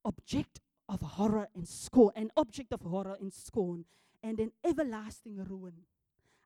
object 0.04 0.60
of 0.88 1.00
horror 1.00 1.48
and 1.54 1.68
scorn, 1.68 2.12
an 2.16 2.30
object 2.36 2.72
of 2.72 2.82
horror 2.82 3.16
and 3.20 3.32
scorn, 3.32 3.84
and 4.22 4.40
an 4.40 4.52
everlasting 4.64 5.44
ruin. 5.44 5.84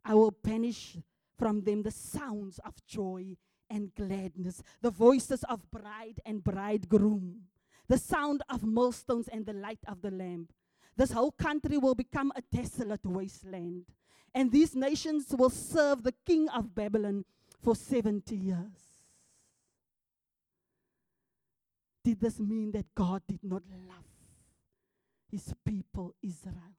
I 0.05 0.15
will 0.15 0.33
banish 0.33 0.97
from 1.39 1.63
them 1.63 1.83
the 1.83 1.91
sounds 1.91 2.59
of 2.65 2.85
joy 2.87 3.37
and 3.73 3.95
gladness, 3.95 4.63
the 4.83 4.91
voices 4.91 5.43
of 5.45 5.71
bride 5.71 6.21
and 6.27 6.45
bridegroom, 6.45 7.41
the 7.89 7.99
sound 7.99 8.43
of 8.51 8.63
millstones 8.63 9.29
and 9.29 9.47
the 9.47 9.53
light 9.53 9.81
of 9.89 10.03
the 10.03 10.11
lamp. 10.11 10.53
This 10.97 11.13
whole 11.13 11.33
country 11.33 11.79
will 11.79 11.95
become 11.95 12.33
a 12.37 12.43
desolate 12.55 13.05
wasteland, 13.05 13.87
and 14.35 14.53
these 14.53 14.75
nations 14.77 15.27
will 15.31 15.51
serve 15.51 16.03
the 16.03 16.15
king 16.27 16.49
of 16.51 16.75
Babylon 16.75 17.25
for 17.63 17.75
70 17.75 18.37
years. 18.37 18.93
Did 22.05 22.21
this 22.21 22.39
mean 22.39 22.73
that 22.73 22.95
God 22.95 23.23
did 23.27 23.43
not 23.43 23.63
love 23.89 24.05
his 25.31 25.55
people, 25.65 26.15
Israel? 26.23 26.77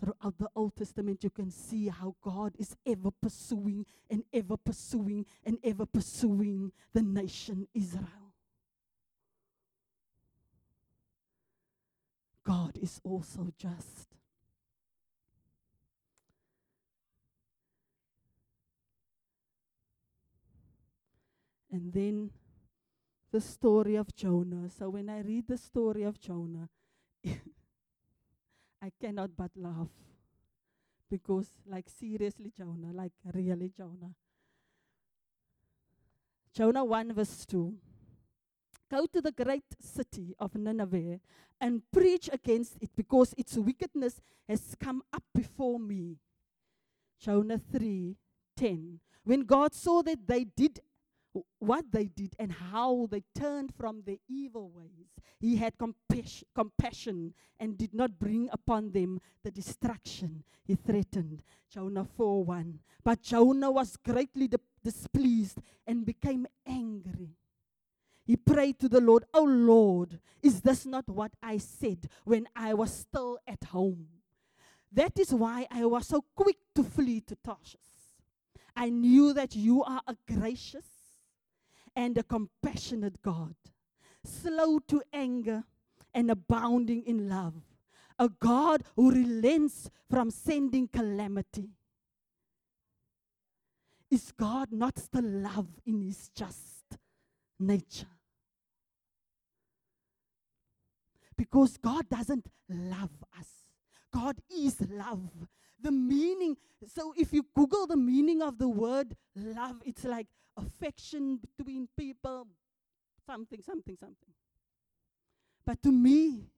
Throughout 0.00 0.38
the 0.38 0.48
Old 0.54 0.76
Testament, 0.76 1.24
you 1.24 1.30
can 1.30 1.50
see 1.50 1.88
how 1.88 2.14
God 2.22 2.54
is 2.58 2.76
ever 2.86 3.10
pursuing 3.10 3.86
and 4.10 4.22
ever 4.32 4.56
pursuing 4.56 5.26
and 5.44 5.58
ever 5.64 5.86
pursuing 5.86 6.72
the 6.92 7.02
nation 7.02 7.66
Israel. 7.74 8.34
God 12.44 12.78
is 12.80 13.00
also 13.04 13.52
just. 13.58 14.08
And 21.70 21.92
then 21.92 22.30
the 23.30 23.40
story 23.40 23.96
of 23.96 24.14
Jonah. 24.14 24.70
So 24.70 24.88
when 24.88 25.10
I 25.10 25.20
read 25.20 25.48
the 25.48 25.58
story 25.58 26.04
of 26.04 26.18
Jonah, 26.18 26.70
I 28.82 28.90
cannot 29.00 29.36
but 29.36 29.50
laugh. 29.56 29.88
Because, 31.10 31.48
like, 31.66 31.88
seriously, 31.88 32.52
Jonah, 32.56 32.92
like, 32.92 33.12
really, 33.34 33.72
Jonah. 33.74 34.14
Jonah 36.54 36.84
1, 36.84 37.14
verse 37.14 37.46
2. 37.46 37.74
Go 38.90 39.06
to 39.06 39.20
the 39.20 39.32
great 39.32 39.64
city 39.80 40.34
of 40.38 40.54
Nineveh 40.54 41.20
and 41.60 41.82
preach 41.92 42.28
against 42.32 42.76
it 42.80 42.90
because 42.96 43.34
its 43.36 43.56
wickedness 43.56 44.20
has 44.48 44.74
come 44.80 45.02
up 45.12 45.22
before 45.34 45.78
me. 45.78 46.16
Jonah 47.20 47.58
3 47.58 48.16
10. 48.56 49.00
When 49.24 49.40
God 49.42 49.74
saw 49.74 50.02
that 50.02 50.26
they 50.26 50.44
did 50.44 50.80
what 51.58 51.84
they 51.92 52.06
did 52.06 52.34
and 52.38 52.52
how 52.52 53.06
they 53.10 53.22
turned 53.34 53.74
from 53.74 54.02
their 54.06 54.16
evil 54.28 54.70
ways, 54.70 55.08
He 55.40 55.56
had 55.56 55.78
compas- 55.78 56.44
compassion 56.54 57.34
and 57.60 57.78
did 57.78 57.94
not 57.94 58.18
bring 58.18 58.48
upon 58.52 58.92
them 58.92 59.20
the 59.42 59.50
destruction 59.50 60.44
He 60.64 60.74
threatened. 60.74 61.42
Jonah 61.70 62.04
4 62.04 62.44
1. 62.44 62.80
But 63.04 63.22
Jonah 63.22 63.70
was 63.70 63.96
greatly 63.96 64.48
di- 64.48 64.56
displeased 64.82 65.58
and 65.86 66.04
became 66.04 66.46
angry. 66.66 67.36
He 68.24 68.36
prayed 68.36 68.78
to 68.80 68.88
the 68.88 69.00
Lord, 69.00 69.24
Oh 69.32 69.44
Lord, 69.44 70.20
is 70.42 70.60
this 70.60 70.84
not 70.84 71.08
what 71.08 71.32
I 71.42 71.58
said 71.58 72.08
when 72.24 72.46
I 72.54 72.74
was 72.74 72.92
still 72.92 73.38
at 73.46 73.64
home? 73.64 74.08
That 74.92 75.18
is 75.18 75.32
why 75.32 75.66
I 75.70 75.84
was 75.86 76.06
so 76.08 76.24
quick 76.34 76.58
to 76.74 76.82
flee 76.82 77.20
to 77.22 77.36
Tarshish. 77.36 77.78
I 78.76 78.90
knew 78.90 79.32
that 79.32 79.56
you 79.56 79.82
are 79.82 80.02
a 80.06 80.16
gracious 80.26 80.97
and 81.98 82.16
a 82.16 82.22
compassionate 82.22 83.20
God, 83.22 83.56
slow 84.24 84.78
to 84.86 85.02
anger 85.12 85.64
and 86.14 86.30
abounding 86.30 87.02
in 87.02 87.28
love, 87.28 87.54
a 88.20 88.28
God 88.28 88.84
who 88.94 89.10
relents 89.10 89.90
from 90.08 90.30
sending 90.30 90.86
calamity. 90.86 91.70
Is 94.12 94.30
God 94.30 94.68
not 94.70 94.96
still 94.96 95.24
love 95.24 95.66
in 95.84 96.00
his 96.00 96.28
just 96.28 96.84
nature? 97.58 98.06
Because 101.36 101.78
God 101.78 102.08
doesn't 102.08 102.46
love 102.68 103.10
us. 103.36 103.48
God 104.14 104.36
is 104.56 104.80
love. 104.88 105.48
The 105.80 105.90
meaning, 105.90 106.56
so 106.86 107.12
if 107.16 107.32
you 107.32 107.44
Google 107.56 107.88
the 107.88 107.96
meaning 107.96 108.40
of 108.40 108.56
the 108.56 108.68
word 108.68 109.16
love, 109.34 109.82
it's 109.84 110.04
like 110.04 110.28
affection 110.58 111.40
between 111.56 111.88
people, 111.96 112.46
something, 113.26 113.62
something, 113.62 113.96
something. 113.98 114.34
But 115.64 115.82
to 115.82 115.92
me, 115.92 116.48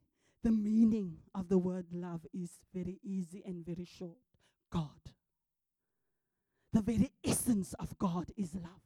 the 0.42 0.50
meaning 0.50 1.18
of 1.34 1.48
the 1.48 1.58
word 1.58 1.86
love 1.92 2.26
is 2.32 2.50
very 2.74 2.98
easy 3.02 3.42
and 3.44 3.64
very 3.64 3.84
short 3.84 4.18
God. 4.70 5.12
The 6.72 6.80
very 6.80 7.10
essence 7.24 7.74
of 7.74 7.98
God 7.98 8.26
is 8.36 8.54
love. 8.54 8.80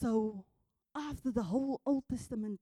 So, 0.00 0.44
after 0.94 1.30
the 1.30 1.42
whole 1.42 1.80
Old 1.84 2.04
Testament 2.10 2.60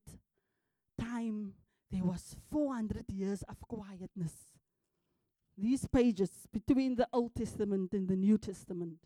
time, 1.01 1.53
there 1.91 2.05
was 2.05 2.35
400 2.51 3.05
years 3.09 3.43
of 3.43 3.61
quietness. 3.61 4.33
These 5.61 5.89
pages 5.89 6.31
between 6.53 6.95
the 6.95 7.09
Old 7.13 7.35
Testament 7.35 7.93
and 7.93 8.07
the 8.07 8.15
New 8.15 8.39
Testament, 8.39 8.99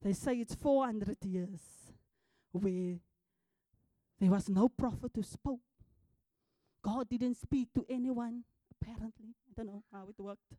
they 0.00 0.14
say 0.14 0.36
it's 0.36 0.54
400 0.54 1.18
years 1.24 1.60
where 2.50 2.96
there 4.18 4.30
was 4.30 4.48
no 4.48 4.70
prophet 4.70 5.10
who 5.14 5.22
spoke. 5.22 5.60
God 6.82 7.08
didn't 7.10 7.36
speak 7.36 7.68
to 7.74 7.84
anyone, 7.90 8.44
apparently. 8.70 9.34
I 9.48 9.52
don't 9.54 9.66
know 9.66 9.82
how 9.92 10.08
it 10.08 10.20
worked. 10.20 10.54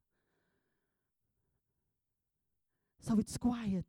So 3.01 3.17
it's 3.17 3.37
quiet. 3.37 3.85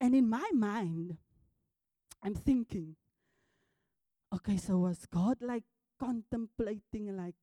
And 0.00 0.14
in 0.14 0.28
my 0.28 0.48
mind, 0.54 1.16
I'm 2.22 2.34
thinking, 2.34 2.96
okay, 4.32 4.56
so 4.56 4.78
was 4.78 5.06
God 5.06 5.38
like 5.40 5.64
contemplating, 5.98 7.16
like, 7.16 7.34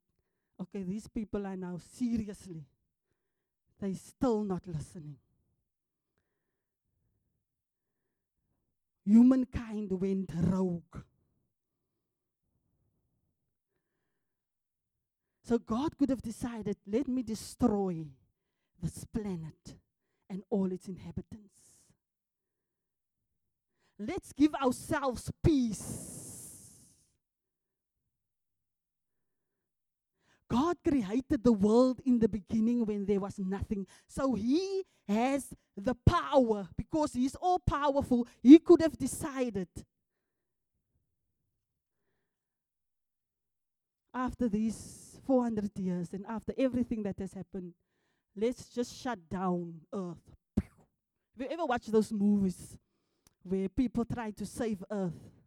okay, 0.61 0.83
these 0.83 1.07
people 1.07 1.45
are 1.45 1.57
now 1.57 1.77
seriously, 1.93 2.63
they're 3.79 3.93
still 3.93 4.43
not 4.43 4.61
listening. 4.67 5.17
Humankind 9.05 9.91
went 9.99 10.31
rogue. 10.35 11.01
So 15.43 15.57
God 15.57 15.97
could 15.97 16.09
have 16.09 16.21
decided, 16.21 16.77
let 16.87 17.07
me 17.07 17.23
destroy 17.23 18.05
this 18.81 19.03
planet 19.05 19.75
and 20.29 20.43
all 20.49 20.71
its 20.71 20.87
inhabitants. 20.87 21.49
Let's 23.99 24.31
give 24.31 24.53
ourselves 24.55 25.31
peace. 25.43 26.20
God 30.51 30.75
created 30.85 31.43
the 31.43 31.53
world 31.53 32.01
in 32.05 32.19
the 32.19 32.27
beginning 32.27 32.85
when 32.85 33.05
there 33.05 33.21
was 33.21 33.39
nothing. 33.39 33.87
So 34.05 34.33
He 34.33 34.83
has 35.07 35.53
the 35.77 35.95
power 36.05 36.67
because 36.77 37.13
He's 37.13 37.35
all 37.35 37.59
powerful. 37.59 38.27
He 38.43 38.59
could 38.59 38.81
have 38.81 38.97
decided 38.97 39.69
after 44.13 44.49
these 44.49 45.19
400 45.25 45.71
years 45.79 46.09
and 46.11 46.25
after 46.27 46.53
everything 46.57 47.03
that 47.03 47.17
has 47.19 47.33
happened, 47.33 47.73
let's 48.35 48.67
just 48.67 48.93
shut 48.93 49.19
down 49.29 49.79
Earth. 49.93 50.35
Have 50.57 51.39
you 51.39 51.47
ever 51.49 51.65
watched 51.65 51.93
those 51.93 52.11
movies 52.11 52.77
where 53.43 53.69
people 53.69 54.03
try 54.03 54.31
to 54.31 54.45
save 54.45 54.83
Earth? 54.91 55.40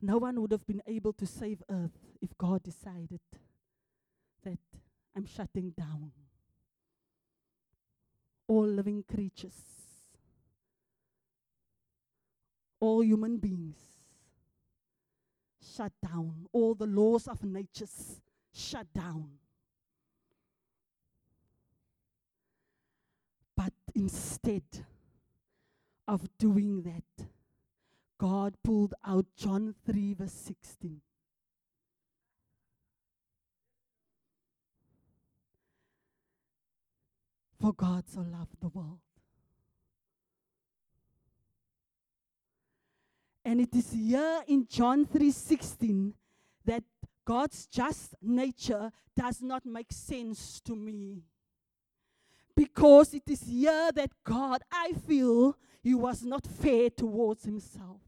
No 0.00 0.18
one 0.18 0.40
would 0.40 0.52
have 0.52 0.66
been 0.66 0.82
able 0.86 1.12
to 1.14 1.26
save 1.26 1.62
Earth 1.70 1.98
if 2.20 2.36
God 2.36 2.62
decided 2.62 3.20
that 4.44 4.58
I'm 5.16 5.26
shutting 5.26 5.70
down 5.70 6.12
all 8.46 8.66
living 8.66 9.02
creatures, 9.02 9.54
all 12.78 13.02
human 13.02 13.38
beings. 13.38 13.78
Shut 15.74 15.92
down 16.02 16.46
all 16.52 16.74
the 16.74 16.86
laws 16.86 17.26
of 17.26 17.42
nature. 17.42 17.86
Shut 18.52 18.86
down. 18.94 19.28
But 23.56 23.72
instead 23.94 24.62
of 26.06 26.28
doing 26.38 26.82
that, 26.82 27.26
God 28.18 28.54
pulled 28.62 28.94
out 29.04 29.26
John 29.36 29.74
3, 29.84 30.14
verse 30.14 30.32
16. 30.32 31.00
For 37.60 37.72
God 37.72 38.04
so 38.08 38.20
loved 38.20 38.60
the 38.60 38.68
world. 38.68 38.98
And 43.44 43.60
it 43.60 43.74
is 43.74 43.92
here 43.92 44.42
in 44.48 44.66
John 44.68 45.06
3:16 45.06 46.14
that 46.64 46.82
God's 47.24 47.66
just 47.66 48.14
nature 48.20 48.90
does 49.14 49.40
not 49.40 49.64
make 49.64 49.92
sense 49.92 50.60
to 50.62 50.74
me. 50.74 51.22
Because 52.54 53.14
it 53.14 53.28
is 53.28 53.42
here 53.42 53.92
that 53.92 54.10
God, 54.24 54.62
I 54.72 54.92
feel, 54.92 55.56
he 55.82 55.94
was 55.94 56.24
not 56.24 56.46
fair 56.46 56.90
towards 56.90 57.44
himself. 57.44 58.05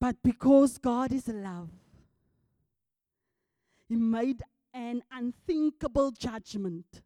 But 0.00 0.16
because 0.22 0.78
God 0.78 1.12
is 1.12 1.28
love, 1.28 1.68
he 3.86 3.96
made 3.96 4.42
an 4.72 5.02
unthinkable 5.12 6.10
judgment. 6.12 7.02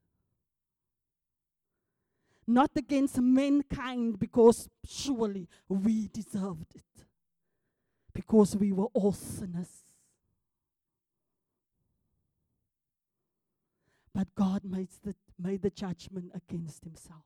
Not 2.46 2.70
against 2.76 3.20
mankind, 3.20 4.20
because 4.20 4.68
surely 4.86 5.48
we 5.68 6.08
deserved 6.08 6.76
it. 6.76 6.84
Because 8.12 8.54
we 8.54 8.70
were 8.70 8.88
all 8.92 9.12
sinners. 9.12 9.70
But 14.14 14.32
God 14.36 14.62
made 14.62 14.90
the, 15.02 15.16
made 15.42 15.62
the 15.62 15.70
judgment 15.70 16.30
against 16.32 16.84
himself. 16.84 17.24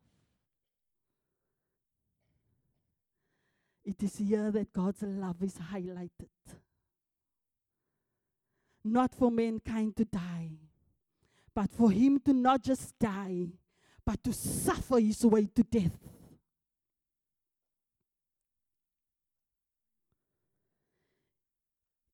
It 3.88 4.02
is 4.02 4.18
here 4.18 4.50
that 4.50 4.70
God's 4.74 5.00
love 5.00 5.42
is 5.42 5.54
highlighted. 5.54 6.28
Not 8.84 9.14
for 9.14 9.30
mankind 9.30 9.96
to 9.96 10.04
die, 10.04 10.50
but 11.54 11.70
for 11.70 11.90
him 11.90 12.20
to 12.26 12.34
not 12.34 12.62
just 12.62 12.98
die, 12.98 13.46
but 14.04 14.22
to 14.24 14.34
suffer 14.34 15.00
his 15.00 15.24
way 15.24 15.46
to 15.54 15.62
death. 15.62 15.96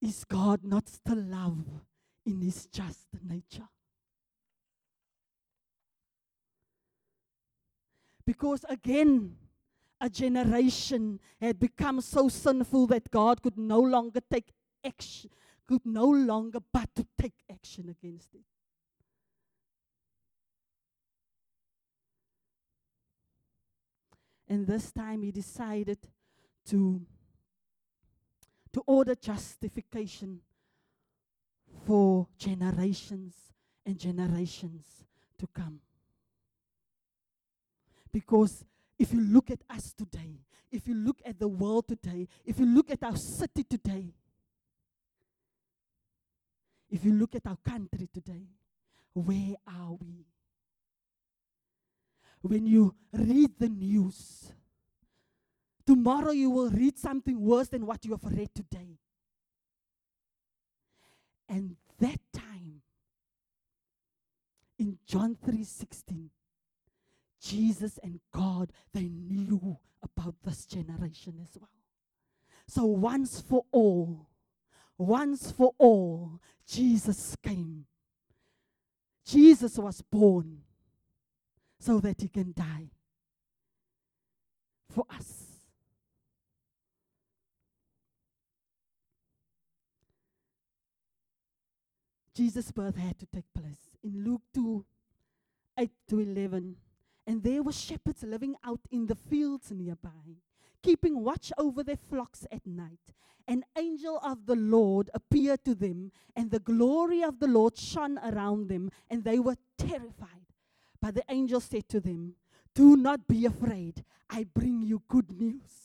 Is 0.01 0.23
God 0.23 0.61
not 0.63 0.89
still 0.89 1.23
love 1.23 1.65
in 2.25 2.41
his 2.41 2.67
just 2.67 3.09
nature? 3.21 3.69
Because 8.25 8.65
again, 8.69 9.35
a 10.05 10.11
generation 10.11 11.19
had 11.41 11.59
become 11.59 11.99
so 12.03 12.29
sinful 12.29 12.87
that 12.89 13.11
God 13.11 13.41
could 13.41 13.57
no 13.57 13.81
longer 13.81 14.21
take 14.31 14.53
action, 14.85 15.31
could 15.67 15.81
no 15.87 16.05
longer 16.05 16.59
but 16.61 16.95
to 16.95 17.07
take 17.19 17.33
action 17.51 17.89
against 17.89 18.35
it. 18.35 18.43
And 24.47 24.67
this 24.67 24.93
time 24.93 25.23
he 25.23 25.33
decided 25.33 25.97
to, 26.69 27.01
to 28.75 28.83
order 28.87 29.15
justification 29.15 30.41
for 31.87 32.29
generations 32.37 33.33
and 33.87 33.99
generations 33.99 34.85
to 35.39 35.47
come. 35.47 35.81
Because 38.13 38.67
if 38.99 39.13
you 39.13 39.21
look 39.21 39.51
at 39.51 39.61
us 39.71 39.93
today, 39.93 40.41
if 40.71 40.87
you 40.87 40.95
look 40.95 41.21
at 41.25 41.39
the 41.39 41.49
world 41.49 41.89
today, 41.89 42.29
if 42.45 42.59
you 42.59 42.67
look 42.67 42.91
at 42.91 43.03
our 43.03 43.17
city 43.17 43.65
today, 43.65 44.13
if 46.91 47.05
you 47.05 47.13
look 47.13 47.35
at 47.35 47.47
our 47.47 47.59
country 47.65 48.09
today, 48.13 48.47
where 49.13 49.57
are 49.67 49.93
we? 50.01 50.27
When 52.43 52.67
you 52.67 52.95
read 53.13 53.53
the 53.59 53.69
news, 53.69 54.53
tomorrow 55.87 56.33
you 56.33 56.51
will 56.51 56.71
read 56.71 56.99
something 56.99 57.41
worse 57.41 57.69
than 57.69 57.87
what 57.87 58.05
you 58.05 58.13
have 58.13 58.25
read 58.25 58.55
today. 58.55 58.99
And 61.49 61.77
that 62.01 62.21
time, 62.33 62.83
in 64.79 64.99
John 65.07 65.37
3:16, 65.37 66.31
Jesus 67.45 67.99
and 68.03 68.21
God, 68.33 68.73
they 68.95 69.11
knew 69.11 69.77
about 70.03 70.35
this 70.45 70.65
generation 70.65 71.39
as 71.43 71.61
well. 71.61 71.69
So 72.67 72.87
once 72.87 73.41
for 73.43 73.65
all, 73.71 74.29
once 74.97 75.51
for 75.51 75.75
all, 75.77 76.41
Jesus 76.67 77.37
came. 77.43 77.85
Jesus 79.27 79.77
was 79.77 80.01
born 80.01 80.61
so 81.79 82.01
that 82.01 82.21
he 82.23 82.29
can 82.29 82.55
die 82.57 82.89
for 84.91 85.05
us. 85.15 85.43
Jesus' 92.35 92.73
birth 92.73 92.97
had 92.97 93.19
to 93.19 93.27
take 93.27 93.53
place 93.55 93.97
in 94.03 94.25
Luke 94.25 94.43
2 94.55 94.85
8 95.79 95.91
to 96.09 96.21
11. 96.21 96.77
And 97.27 97.43
there 97.43 97.63
were 97.63 97.73
shepherds 97.73 98.23
living 98.23 98.57
out 98.65 98.81
in 98.91 99.07
the 99.07 99.15
fields 99.15 99.71
nearby, 99.71 100.39
keeping 100.83 101.23
watch 101.23 101.53
over 101.57 101.83
their 101.83 101.97
flocks 101.97 102.47
at 102.53 102.67
night. 102.67 103.01
An 103.47 103.65
angel 103.77 104.19
of 104.23 104.47
the 104.47 104.57
Lord 104.57 105.11
appeared 105.15 105.65
to 105.65 105.75
them, 105.75 106.13
and 106.35 106.51
the 106.51 106.59
glory 106.59 107.23
of 107.23 107.41
the 107.41 107.47
Lord 107.47 107.77
shone 107.77 108.19
around 108.19 108.69
them, 108.69 108.91
and 109.11 109.25
they 109.25 109.39
were 109.39 109.57
terrified. 109.77 110.47
But 111.01 111.15
the 111.15 111.25
angel 111.29 111.61
said 111.61 111.89
to 111.91 112.01
them, 112.01 112.37
Do 112.75 112.97
not 112.97 113.29
be 113.29 113.45
afraid. 113.45 114.05
I 114.31 114.45
bring 114.45 114.83
you 114.83 115.03
good 115.09 115.31
news 115.31 115.85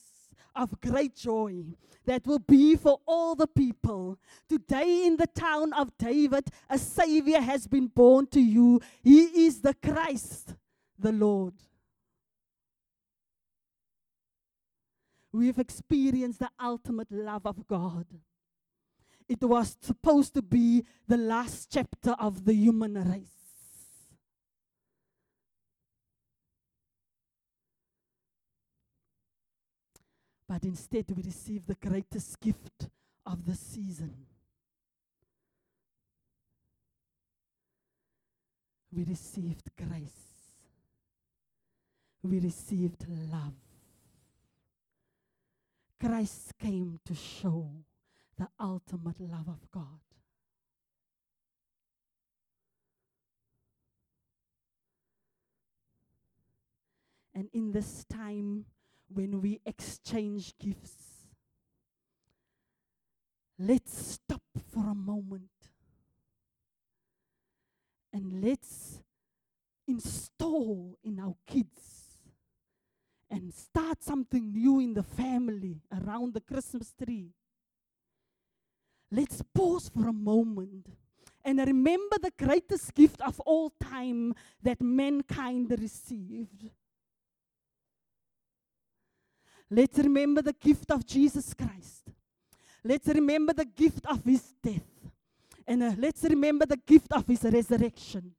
of 0.55 0.79
great 0.81 1.15
joy 1.15 1.63
that 2.05 2.25
will 2.25 2.39
be 2.39 2.75
for 2.75 2.99
all 3.05 3.35
the 3.35 3.47
people. 3.47 4.17
Today, 4.47 5.05
in 5.05 5.17
the 5.17 5.27
town 5.27 5.73
of 5.73 5.95
David, 5.97 6.49
a 6.69 6.77
Savior 6.77 7.39
has 7.39 7.67
been 7.67 7.87
born 7.87 8.27
to 8.27 8.41
you. 8.41 8.81
He 9.01 9.45
is 9.45 9.61
the 9.61 9.73
Christ, 9.73 10.55
the 10.99 11.11
Lord. 11.11 11.53
We've 15.31 15.59
experienced 15.59 16.39
the 16.39 16.49
ultimate 16.61 17.11
love 17.11 17.45
of 17.45 17.67
God. 17.67 18.05
It 19.27 19.43
was 19.43 19.77
supposed 19.81 20.33
to 20.33 20.41
be 20.41 20.83
the 21.07 21.17
last 21.17 21.71
chapter 21.71 22.11
of 22.19 22.45
the 22.45 22.53
human 22.53 22.95
race. 22.95 23.39
But 30.47 30.63
instead, 30.63 31.05
we 31.15 31.21
receive 31.21 31.67
the 31.67 31.75
greatest 31.75 32.39
gift 32.39 32.89
of 33.23 33.45
the 33.45 33.53
season. 33.53 34.15
We 38.91 39.03
received 39.03 39.69
grace. 39.77 40.28
We 42.23 42.39
received 42.39 43.05
love. 43.31 43.53
Christ 45.99 46.57
came 46.57 46.99
to 47.05 47.15
show 47.15 47.69
the 48.37 48.47
ultimate 48.59 49.19
love 49.19 49.47
of 49.47 49.69
God. 49.71 49.99
And 57.33 57.49
in 57.53 57.71
this 57.71 58.05
time, 58.05 58.65
when 59.13 59.41
we 59.41 59.59
exchange 59.65 60.53
gifts. 60.59 61.27
Let's 63.57 64.13
stop 64.13 64.41
for 64.71 64.87
a 64.87 64.95
moment 64.95 65.49
and 68.13 68.41
let's 68.41 69.01
install 69.87 70.97
in 71.03 71.19
our 71.19 71.35
kids 71.45 71.98
and 73.29 73.53
start 73.53 74.03
something 74.03 74.51
new 74.51 74.79
in 74.79 74.93
the 74.93 75.03
family 75.03 75.81
around 75.91 76.33
the 76.33 76.41
Christmas 76.41 76.93
tree. 76.93 77.29
Let's 79.11 79.41
pause 79.53 79.89
for 79.89 80.07
a 80.07 80.13
moment 80.13 80.87
and 81.43 81.59
remember 81.59 82.17
the 82.21 82.31
greatest 82.37 82.93
gift 82.93 83.21
of 83.21 83.39
all 83.41 83.71
time 83.79 84.35
that 84.61 84.81
mankind 84.81 85.71
received 85.79 86.69
Let's 89.69 89.99
remember 89.99 90.41
the 90.41 90.53
gift 90.53 90.89
of 90.89 91.05
Jesus 91.05 91.53
Christ. 91.53 92.09
Let's 92.83 93.07
remember 93.07 93.53
the 93.53 93.65
gift 93.65 94.05
of 94.07 94.23
his 94.23 94.53
death. 94.63 94.81
And 95.67 95.83
uh, 95.83 95.93
let's 95.97 96.23
remember 96.23 96.65
the 96.65 96.77
gift 96.77 97.11
of 97.11 97.27
his 97.27 97.43
resurrection. 97.43 98.31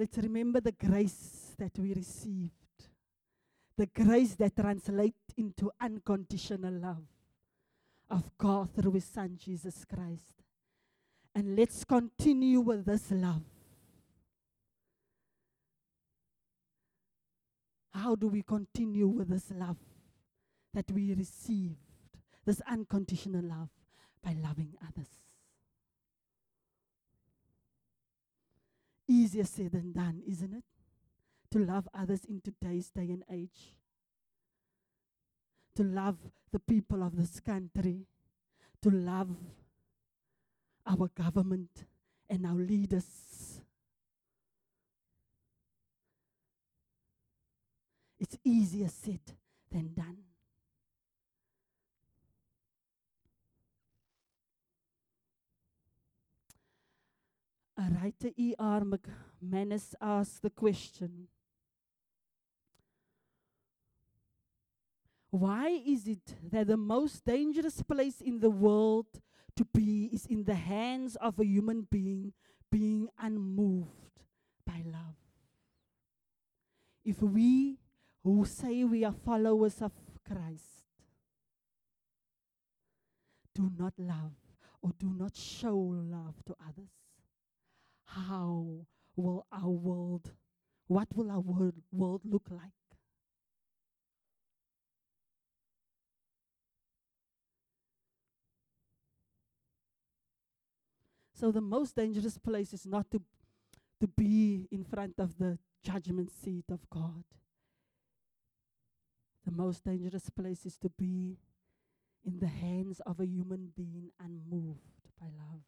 Let's 0.00 0.16
remember 0.16 0.60
the 0.60 0.72
grace 0.72 1.54
that 1.58 1.78
we 1.78 1.92
received 1.92 2.50
the 3.80 3.86
grace 3.86 4.34
that 4.34 4.54
translates 4.54 5.32
into 5.38 5.70
unconditional 5.80 6.74
love 6.74 7.02
of 8.10 8.30
God 8.36 8.68
through 8.74 8.92
His 8.92 9.06
Son 9.06 9.38
Jesus 9.42 9.86
Christ. 9.86 10.34
And 11.34 11.56
let's 11.56 11.82
continue 11.84 12.60
with 12.60 12.84
this 12.84 13.10
love. 13.10 13.40
How 17.94 18.14
do 18.16 18.28
we 18.28 18.42
continue 18.42 19.08
with 19.08 19.30
this 19.30 19.50
love 19.50 19.78
that 20.74 20.90
we 20.90 21.14
received? 21.14 21.76
This 22.44 22.60
unconditional 22.68 23.44
love 23.44 23.70
by 24.22 24.36
loving 24.42 24.74
others. 24.86 25.08
Easier 29.10 29.44
said 29.44 29.72
than 29.72 29.92
done, 29.92 30.22
isn't 30.26 30.54
it? 30.54 30.64
to 31.50 31.58
love 31.58 31.88
others 31.92 32.24
in 32.24 32.40
today's 32.40 32.90
day 32.90 33.10
and 33.10 33.24
age, 33.30 33.74
to 35.74 35.82
love 35.82 36.16
the 36.52 36.60
people 36.60 37.02
of 37.02 37.16
this 37.16 37.40
country, 37.40 38.06
to 38.82 38.90
love 38.90 39.30
our 40.86 41.08
government 41.08 41.84
and 42.28 42.46
our 42.46 42.54
leaders. 42.54 43.60
It's 48.18 48.36
easier 48.44 48.88
said 48.88 49.20
than 49.72 49.92
done. 49.94 50.18
A 57.80 57.88
writer 57.94 58.28
E.R. 58.36 58.82
McManus 58.82 59.94
asked 60.00 60.42
the 60.42 60.50
question 60.50 61.28
Why 65.30 65.80
is 65.86 66.06
it 66.06 66.34
that 66.52 66.66
the 66.66 66.76
most 66.76 67.24
dangerous 67.24 67.80
place 67.82 68.20
in 68.20 68.40
the 68.40 68.50
world 68.50 69.06
to 69.56 69.64
be 69.64 70.10
is 70.12 70.26
in 70.26 70.44
the 70.44 70.54
hands 70.54 71.16
of 71.16 71.38
a 71.38 71.44
human 71.44 71.86
being 71.90 72.32
being 72.70 73.08
unmoved 73.18 74.24
by 74.66 74.82
love. 74.86 75.16
If 77.04 77.20
we 77.20 77.78
who 78.22 78.44
say 78.44 78.84
we 78.84 79.04
are 79.04 79.12
followers 79.12 79.82
of 79.82 79.92
Christ 80.26 80.84
do 83.54 83.70
not 83.76 83.94
love 83.98 84.32
or 84.82 84.92
do 84.98 85.12
not 85.12 85.36
show 85.36 85.76
love 85.76 86.36
to 86.46 86.54
others, 86.66 86.99
how 88.14 88.86
will 89.16 89.46
our 89.52 89.68
world, 89.68 90.32
what 90.88 91.08
will 91.14 91.30
our 91.30 91.40
world, 91.40 91.74
world 91.92 92.22
look 92.24 92.46
like? 92.50 92.72
So 101.34 101.50
the 101.50 101.62
most 101.62 101.96
dangerous 101.96 102.36
place 102.36 102.74
is 102.74 102.84
not 102.84 103.10
to, 103.12 103.22
to 104.00 104.06
be 104.06 104.68
in 104.70 104.84
front 104.84 105.14
of 105.18 105.38
the 105.38 105.58
judgment 105.82 106.30
seat 106.30 106.66
of 106.70 106.80
God. 106.90 107.24
The 109.46 109.52
most 109.52 109.84
dangerous 109.84 110.28
place 110.28 110.66
is 110.66 110.76
to 110.78 110.90
be 110.90 111.38
in 112.24 112.40
the 112.40 112.48
hands 112.48 113.00
of 113.06 113.20
a 113.20 113.26
human 113.26 113.70
being 113.74 114.10
unmoved 114.20 115.08
by 115.18 115.28
love. 115.28 115.62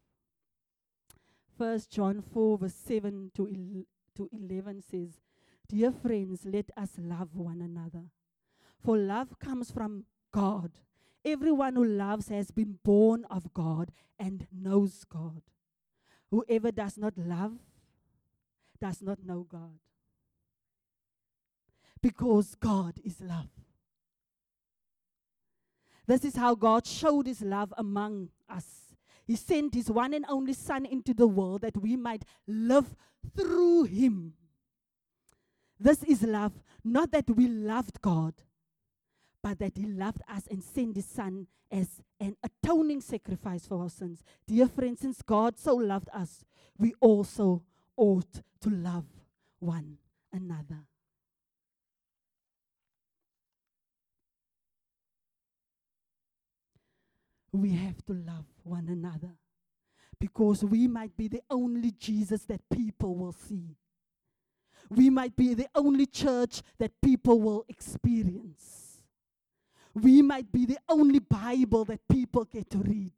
First 1.57 1.91
John 1.91 2.21
4 2.21 2.57
verse 2.57 2.73
7 2.73 3.31
to, 3.35 3.47
el- 3.47 3.85
to 4.15 4.29
11 4.31 4.81
says, 4.81 5.19
Dear 5.67 5.91
friends, 5.91 6.45
let 6.45 6.69
us 6.75 6.91
love 6.97 7.35
one 7.35 7.61
another. 7.61 8.05
For 8.83 8.97
love 8.97 9.39
comes 9.39 9.71
from 9.71 10.05
God. 10.31 10.71
Everyone 11.25 11.75
who 11.75 11.85
loves 11.85 12.27
has 12.29 12.51
been 12.51 12.79
born 12.83 13.25
of 13.29 13.53
God 13.53 13.91
and 14.19 14.45
knows 14.51 15.05
God. 15.05 15.41
Whoever 16.31 16.71
does 16.71 16.97
not 16.97 17.13
love 17.17 17.53
does 18.81 19.01
not 19.01 19.19
know 19.23 19.45
God. 19.49 19.79
Because 22.01 22.55
God 22.55 22.99
is 23.03 23.21
love. 23.21 23.47
This 26.05 26.25
is 26.25 26.35
how 26.35 26.55
God 26.55 26.85
showed 26.85 27.27
his 27.27 27.41
love 27.41 27.73
among 27.77 28.29
us. 28.49 28.82
He 29.25 29.35
sent 29.35 29.73
his 29.73 29.89
one 29.89 30.13
and 30.13 30.25
only 30.27 30.53
Son 30.53 30.85
into 30.85 31.13
the 31.13 31.27
world 31.27 31.61
that 31.61 31.77
we 31.77 31.95
might 31.95 32.23
live 32.47 32.95
through 33.35 33.83
him. 33.83 34.33
This 35.79 36.03
is 36.03 36.23
love, 36.23 36.53
not 36.83 37.11
that 37.11 37.29
we 37.29 37.47
loved 37.47 38.01
God, 38.01 38.33
but 39.41 39.59
that 39.59 39.77
he 39.77 39.85
loved 39.85 40.21
us 40.29 40.47
and 40.49 40.63
sent 40.63 40.95
his 40.95 41.05
Son 41.05 41.47
as 41.71 42.01
an 42.19 42.35
atoning 42.43 43.01
sacrifice 43.01 43.65
for 43.65 43.81
our 43.81 43.89
sins. 43.89 44.23
Dear 44.47 44.67
friends, 44.67 45.01
since 45.01 45.21
God 45.21 45.57
so 45.57 45.75
loved 45.75 46.09
us, 46.13 46.45
we 46.77 46.93
also 46.99 47.63
ought 47.97 48.41
to 48.61 48.69
love 48.69 49.05
one 49.59 49.97
another. 50.31 50.85
We 57.53 57.71
have 57.71 58.03
to 58.07 58.13
love 58.13 58.45
one 58.63 58.87
another 58.89 59.37
because 60.19 60.63
we 60.63 60.87
might 60.87 61.15
be 61.15 61.27
the 61.27 61.41
only 61.49 61.91
Jesus 61.91 62.43
that 62.45 62.61
people 62.69 63.15
will 63.15 63.31
see. 63.31 63.77
We 64.89 65.09
might 65.09 65.35
be 65.35 65.53
the 65.53 65.67
only 65.75 66.07
church 66.07 66.61
that 66.79 66.91
people 67.01 67.39
will 67.39 67.65
experience. 67.69 69.01
We 69.93 70.21
might 70.21 70.51
be 70.51 70.65
the 70.65 70.79
only 70.89 71.19
Bible 71.19 71.85
that 71.85 71.99
people 72.09 72.45
get 72.45 72.69
to 72.71 72.79
read. 72.79 73.13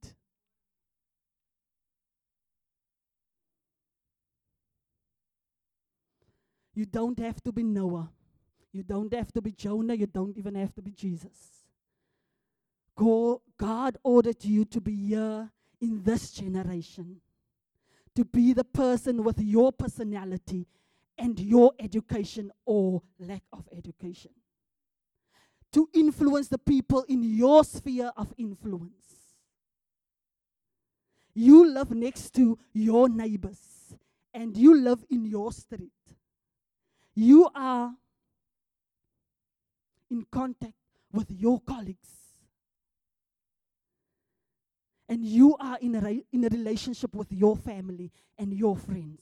You 6.74 6.86
don't 6.86 7.18
have 7.20 7.42
to 7.44 7.54
be 7.54 7.64
Noah. 7.64 8.10
You 8.74 8.84
don't 8.84 9.14
have 9.14 9.32
to 9.32 9.42
be 9.42 9.54
Jonah. 9.54 9.94
You 9.94 10.08
don't 10.08 10.38
even 10.38 10.56
have 10.56 10.76
to 10.76 10.82
be 10.82 10.92
Jesus. 10.92 11.55
God 12.98 13.98
ordered 14.04 14.44
you 14.44 14.66
to 14.66 14.82
be 14.82 14.96
here 14.96 15.52
in 15.82 16.04
this 16.04 16.32
generation, 16.32 17.22
to 18.16 18.24
be 18.24 18.54
the 18.54 18.64
person 18.64 19.24
with 19.24 19.40
your 19.40 19.72
personality 19.72 20.68
and 21.18 21.40
your 21.40 21.74
education 21.80 22.52
or 22.66 23.02
lack 23.20 23.44
of 23.52 23.68
education, 23.76 24.32
to 25.74 25.90
influence 25.94 26.48
the 26.48 26.58
people 26.58 27.04
in 27.10 27.24
your 27.24 27.64
sphere 27.64 28.12
of 28.16 28.34
influence. 28.38 28.92
You 31.34 31.70
live 31.70 31.92
next 31.92 32.34
to 32.36 32.58
your 32.74 33.10
neighbors 33.10 33.60
and 34.34 34.56
you 34.56 34.80
live 34.80 35.04
in 35.10 35.26
your 35.26 35.52
street. 35.52 35.92
You 37.14 37.50
are 37.54 37.94
in 40.10 40.26
contact 40.32 40.74
with 41.12 41.30
your 41.30 41.60
colleagues 41.60 42.25
and 45.08 45.24
you 45.24 45.56
are 45.58 45.78
in 45.82 45.96
a, 45.96 46.00
re- 46.00 46.26
in 46.32 46.44
a 46.44 46.50
relationship 46.50 47.14
with 47.16 47.32
your 47.32 47.56
family 47.56 48.12
and 48.38 48.54
your 48.54 48.76
friends, 48.76 49.22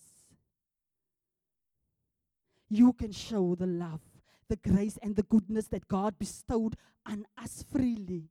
you 2.69 2.93
can 2.93 3.11
show 3.11 3.55
the 3.55 3.67
love, 3.67 4.01
the 4.49 4.55
grace, 4.55 4.97
and 5.01 5.15
the 5.15 5.23
goodness 5.23 5.67
that 5.67 5.87
God 5.87 6.17
bestowed 6.17 6.75
on 7.05 7.25
us 7.41 7.63
freely 7.71 8.29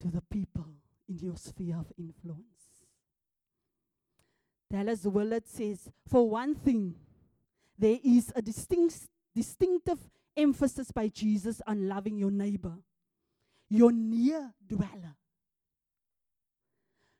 to 0.00 0.08
the 0.08 0.22
people 0.22 0.66
in 1.08 1.18
your 1.18 1.36
sphere 1.36 1.76
of 1.78 1.92
influence. 1.96 2.44
Dallas 4.70 5.04
Willard 5.04 5.46
says, 5.46 5.90
for 6.08 6.28
one 6.28 6.54
thing, 6.54 6.96
there 7.78 7.98
is 8.02 8.32
a 8.34 8.42
distinct, 8.42 9.08
distinctive 9.34 9.98
emphasis 10.36 10.90
by 10.90 11.08
Jesus 11.08 11.62
on 11.66 11.88
loving 11.88 12.18
your 12.18 12.30
neighbor, 12.30 12.78
your 13.68 13.92
near 13.92 14.52
dweller 14.66 15.16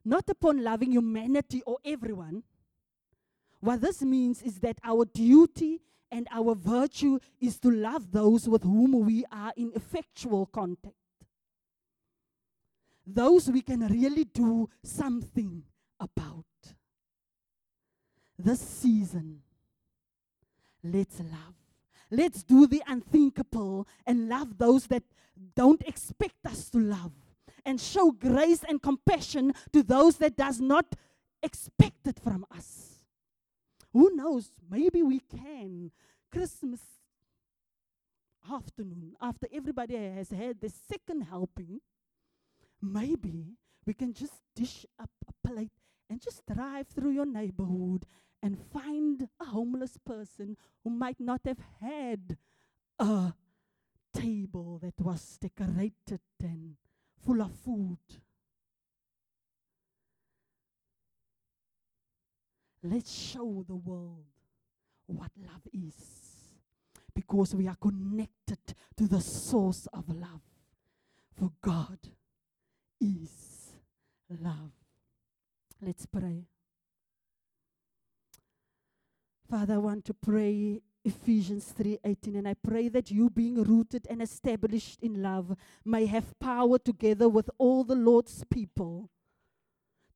not 0.04 0.28
upon 0.28 0.62
loving 0.62 0.92
humanity 0.92 1.62
or 1.66 1.78
everyone. 1.84 2.42
What 3.60 3.80
this 3.80 4.02
means 4.02 4.42
is 4.42 4.58
that 4.60 4.78
our 4.82 5.04
duty 5.04 5.80
and 6.10 6.26
our 6.30 6.54
virtue 6.54 7.18
is 7.40 7.58
to 7.60 7.70
love 7.70 8.10
those 8.10 8.48
with 8.48 8.64
whom 8.64 9.06
we 9.06 9.24
are 9.30 9.52
in 9.56 9.72
effectual 9.74 10.46
contact. 10.46 10.94
Those 13.06 13.48
we 13.50 13.62
can 13.62 13.86
really 13.88 14.24
do 14.24 14.68
something 14.82 15.62
about. 15.98 16.44
This 18.38 18.60
season, 18.60 19.42
let's 20.82 21.20
love. 21.20 21.54
Let's 22.10 22.42
do 22.42 22.66
the 22.66 22.82
unthinkable 22.86 23.88
and 24.06 24.28
love 24.28 24.58
those 24.58 24.86
that 24.88 25.04
don't 25.56 25.82
expect 25.82 26.44
us 26.44 26.68
to 26.70 26.78
love 26.78 27.12
and 27.64 27.80
show 27.80 28.10
grace 28.10 28.64
and 28.68 28.82
compassion 28.82 29.52
to 29.72 29.82
those 29.82 30.16
that 30.18 30.36
does 30.36 30.60
not 30.60 30.94
expect 31.42 32.06
it 32.06 32.18
from 32.22 32.44
us. 32.54 33.04
Who 33.92 34.14
knows? 34.14 34.50
Maybe 34.70 35.02
we 35.02 35.20
can. 35.20 35.90
Christmas 36.30 36.80
afternoon, 38.50 39.14
after 39.20 39.46
everybody 39.52 39.96
has 39.96 40.30
had 40.30 40.60
the 40.60 40.70
second 40.70 41.22
helping, 41.22 41.80
maybe 42.80 43.56
we 43.86 43.94
can 43.94 44.12
just 44.12 44.34
dish 44.56 44.86
up 44.98 45.10
a 45.28 45.48
plate 45.48 45.72
and 46.08 46.20
just 46.20 46.42
drive 46.46 46.88
through 46.88 47.10
your 47.10 47.26
neighborhood 47.26 48.06
and 48.42 48.58
find 48.58 49.28
a 49.40 49.44
homeless 49.44 49.98
person 50.04 50.56
who 50.82 50.90
might 50.90 51.20
not 51.20 51.40
have 51.44 51.60
had 51.80 52.36
a 52.98 53.32
table 54.12 54.78
that 54.82 54.98
was 54.98 55.38
decorated 55.40 56.20
and 56.42 56.76
full 57.24 57.40
of 57.40 57.52
food. 57.64 57.98
Let's 62.82 63.12
show 63.12 63.64
the 63.66 63.76
world 63.76 64.24
what 65.06 65.30
love 65.38 65.62
is 65.72 65.94
because 67.14 67.54
we 67.54 67.68
are 67.68 67.76
connected 67.76 68.58
to 68.96 69.06
the 69.06 69.20
source 69.20 69.86
of 69.92 70.08
love. 70.08 70.40
For 71.36 71.52
God 71.62 71.98
is 73.00 73.72
love. 74.28 74.72
Let's 75.80 76.06
pray. 76.06 76.46
Father, 79.48 79.74
I 79.74 79.78
want 79.78 80.04
to 80.06 80.14
pray 80.14 80.80
Ephesians 81.04 81.72
3:18 81.72 82.36
and 82.36 82.48
I 82.48 82.54
pray 82.54 82.88
that 82.88 83.10
you 83.10 83.28
being 83.28 83.62
rooted 83.62 84.06
and 84.08 84.22
established 84.22 85.02
in 85.02 85.22
love 85.22 85.56
may 85.84 86.06
have 86.06 86.38
power 86.38 86.78
together 86.78 87.28
with 87.28 87.50
all 87.58 87.82
the 87.82 87.96
Lord's 87.96 88.44
people 88.44 89.10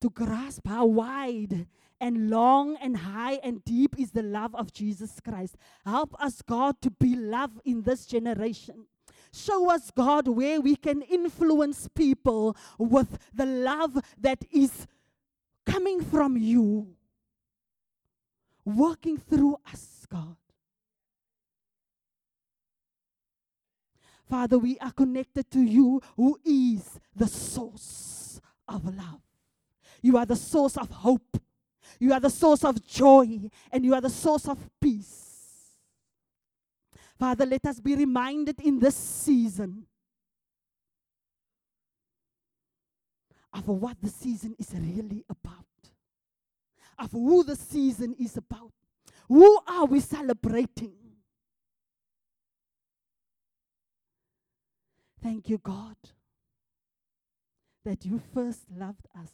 to 0.01 0.11
grasp 0.11 0.67
how 0.67 0.87
wide 0.87 1.67
and 2.01 2.31
long 2.31 2.77
and 2.77 2.99
high 2.99 3.41
and 3.43 3.65
deep 3.65 3.99
is 3.99 4.13
the 4.13 4.23
love 4.23 4.55
of 4.55 4.73
Jesus 4.73 5.19
Christ. 5.21 5.57
Help 5.85 6.15
us 6.23 6.43
God 6.43 6.81
to 6.83 6.91
be 6.91 7.17
love 7.17 7.61
in 7.65 7.83
this 7.83 8.07
generation. 8.07 8.87
Show 9.33 9.71
us, 9.71 9.91
God, 9.91 10.29
where 10.29 10.61
we 10.61 10.77
can 10.77 11.03
influence 11.03 11.89
people 11.95 12.57
with 12.79 13.19
the 13.35 13.47
love 13.47 13.99
that 14.19 14.45
is 14.51 14.87
coming 15.65 16.03
from 16.03 16.37
you, 16.37 16.95
working 18.65 19.19
through 19.19 19.57
us, 19.71 20.07
God. 20.09 20.37
Father, 24.29 24.59
we 24.59 24.79
are 24.81 24.93
connected 24.93 25.51
to 25.53 25.61
you, 25.61 26.01
who 26.17 26.39
is 26.45 26.99
the 27.15 27.29
source 27.29 28.41
of 28.67 28.85
love. 28.85 29.21
You 30.03 30.17
are 30.19 30.27
the 30.27 30.37
source 30.37 30.77
of 30.77 30.91
hope. 30.91 31.41
You 32.01 32.13
are 32.13 32.21
the 32.21 32.31
source 32.31 32.65
of 32.65 32.85
joy. 32.87 33.49
And 33.71 33.85
you 33.85 33.95
are 33.95 34.01
the 34.01 34.11
source 34.11 34.49
of 34.49 34.59
peace. 34.81 35.27
Father, 37.19 37.47
let 37.47 37.65
us 37.67 37.81
be 37.81 37.95
reminded 37.95 38.61
in 38.61 38.79
this 38.79 38.97
season 38.97 39.87
of 43.53 43.67
what 43.69 43.97
the 44.03 44.11
season 44.11 44.55
is 44.59 44.71
really 44.75 45.25
about, 45.31 45.65
of 46.99 47.11
who 47.13 47.43
the 47.43 47.57
season 47.57 48.15
is 48.19 48.37
about. 48.37 48.73
Who 49.29 49.59
are 49.67 49.87
we 49.87 50.01
celebrating? 50.01 51.06
Thank 55.27 55.49
you, 55.49 55.59
God, 55.59 55.97
that 57.85 58.05
you 58.05 58.23
first 58.33 58.61
loved 58.71 59.09
us. 59.21 59.31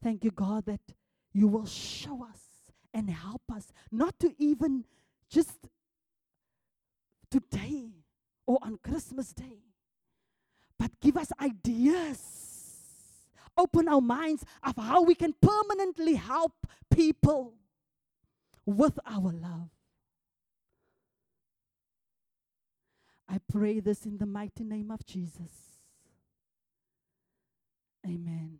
Thank 0.00 0.22
you, 0.22 0.30
God, 0.30 0.66
that 0.66 0.82
you 1.32 1.48
will 1.48 1.66
show 1.66 2.22
us 2.22 2.42
and 2.94 3.10
help 3.10 3.42
us 3.52 3.72
not 3.90 4.20
to 4.20 4.32
even 4.38 4.84
just 5.28 5.66
today 7.28 7.88
or 8.46 8.60
on 8.62 8.78
Christmas 8.84 9.32
Day, 9.32 9.64
but 10.78 10.92
give 11.00 11.16
us 11.16 11.32
ideas. 11.40 12.20
Open 13.58 13.88
our 13.88 14.00
minds 14.00 14.44
of 14.62 14.76
how 14.76 15.02
we 15.02 15.16
can 15.16 15.34
permanently 15.42 16.14
help 16.14 16.68
people 16.88 17.54
with 18.64 18.96
our 19.04 19.32
love. 19.32 19.70
I 23.30 23.38
pray 23.50 23.78
this 23.80 24.06
in 24.06 24.18
the 24.18 24.26
mighty 24.26 24.64
name 24.64 24.90
of 24.90 25.06
Jesus. 25.06 25.78
Amen. 28.04 28.58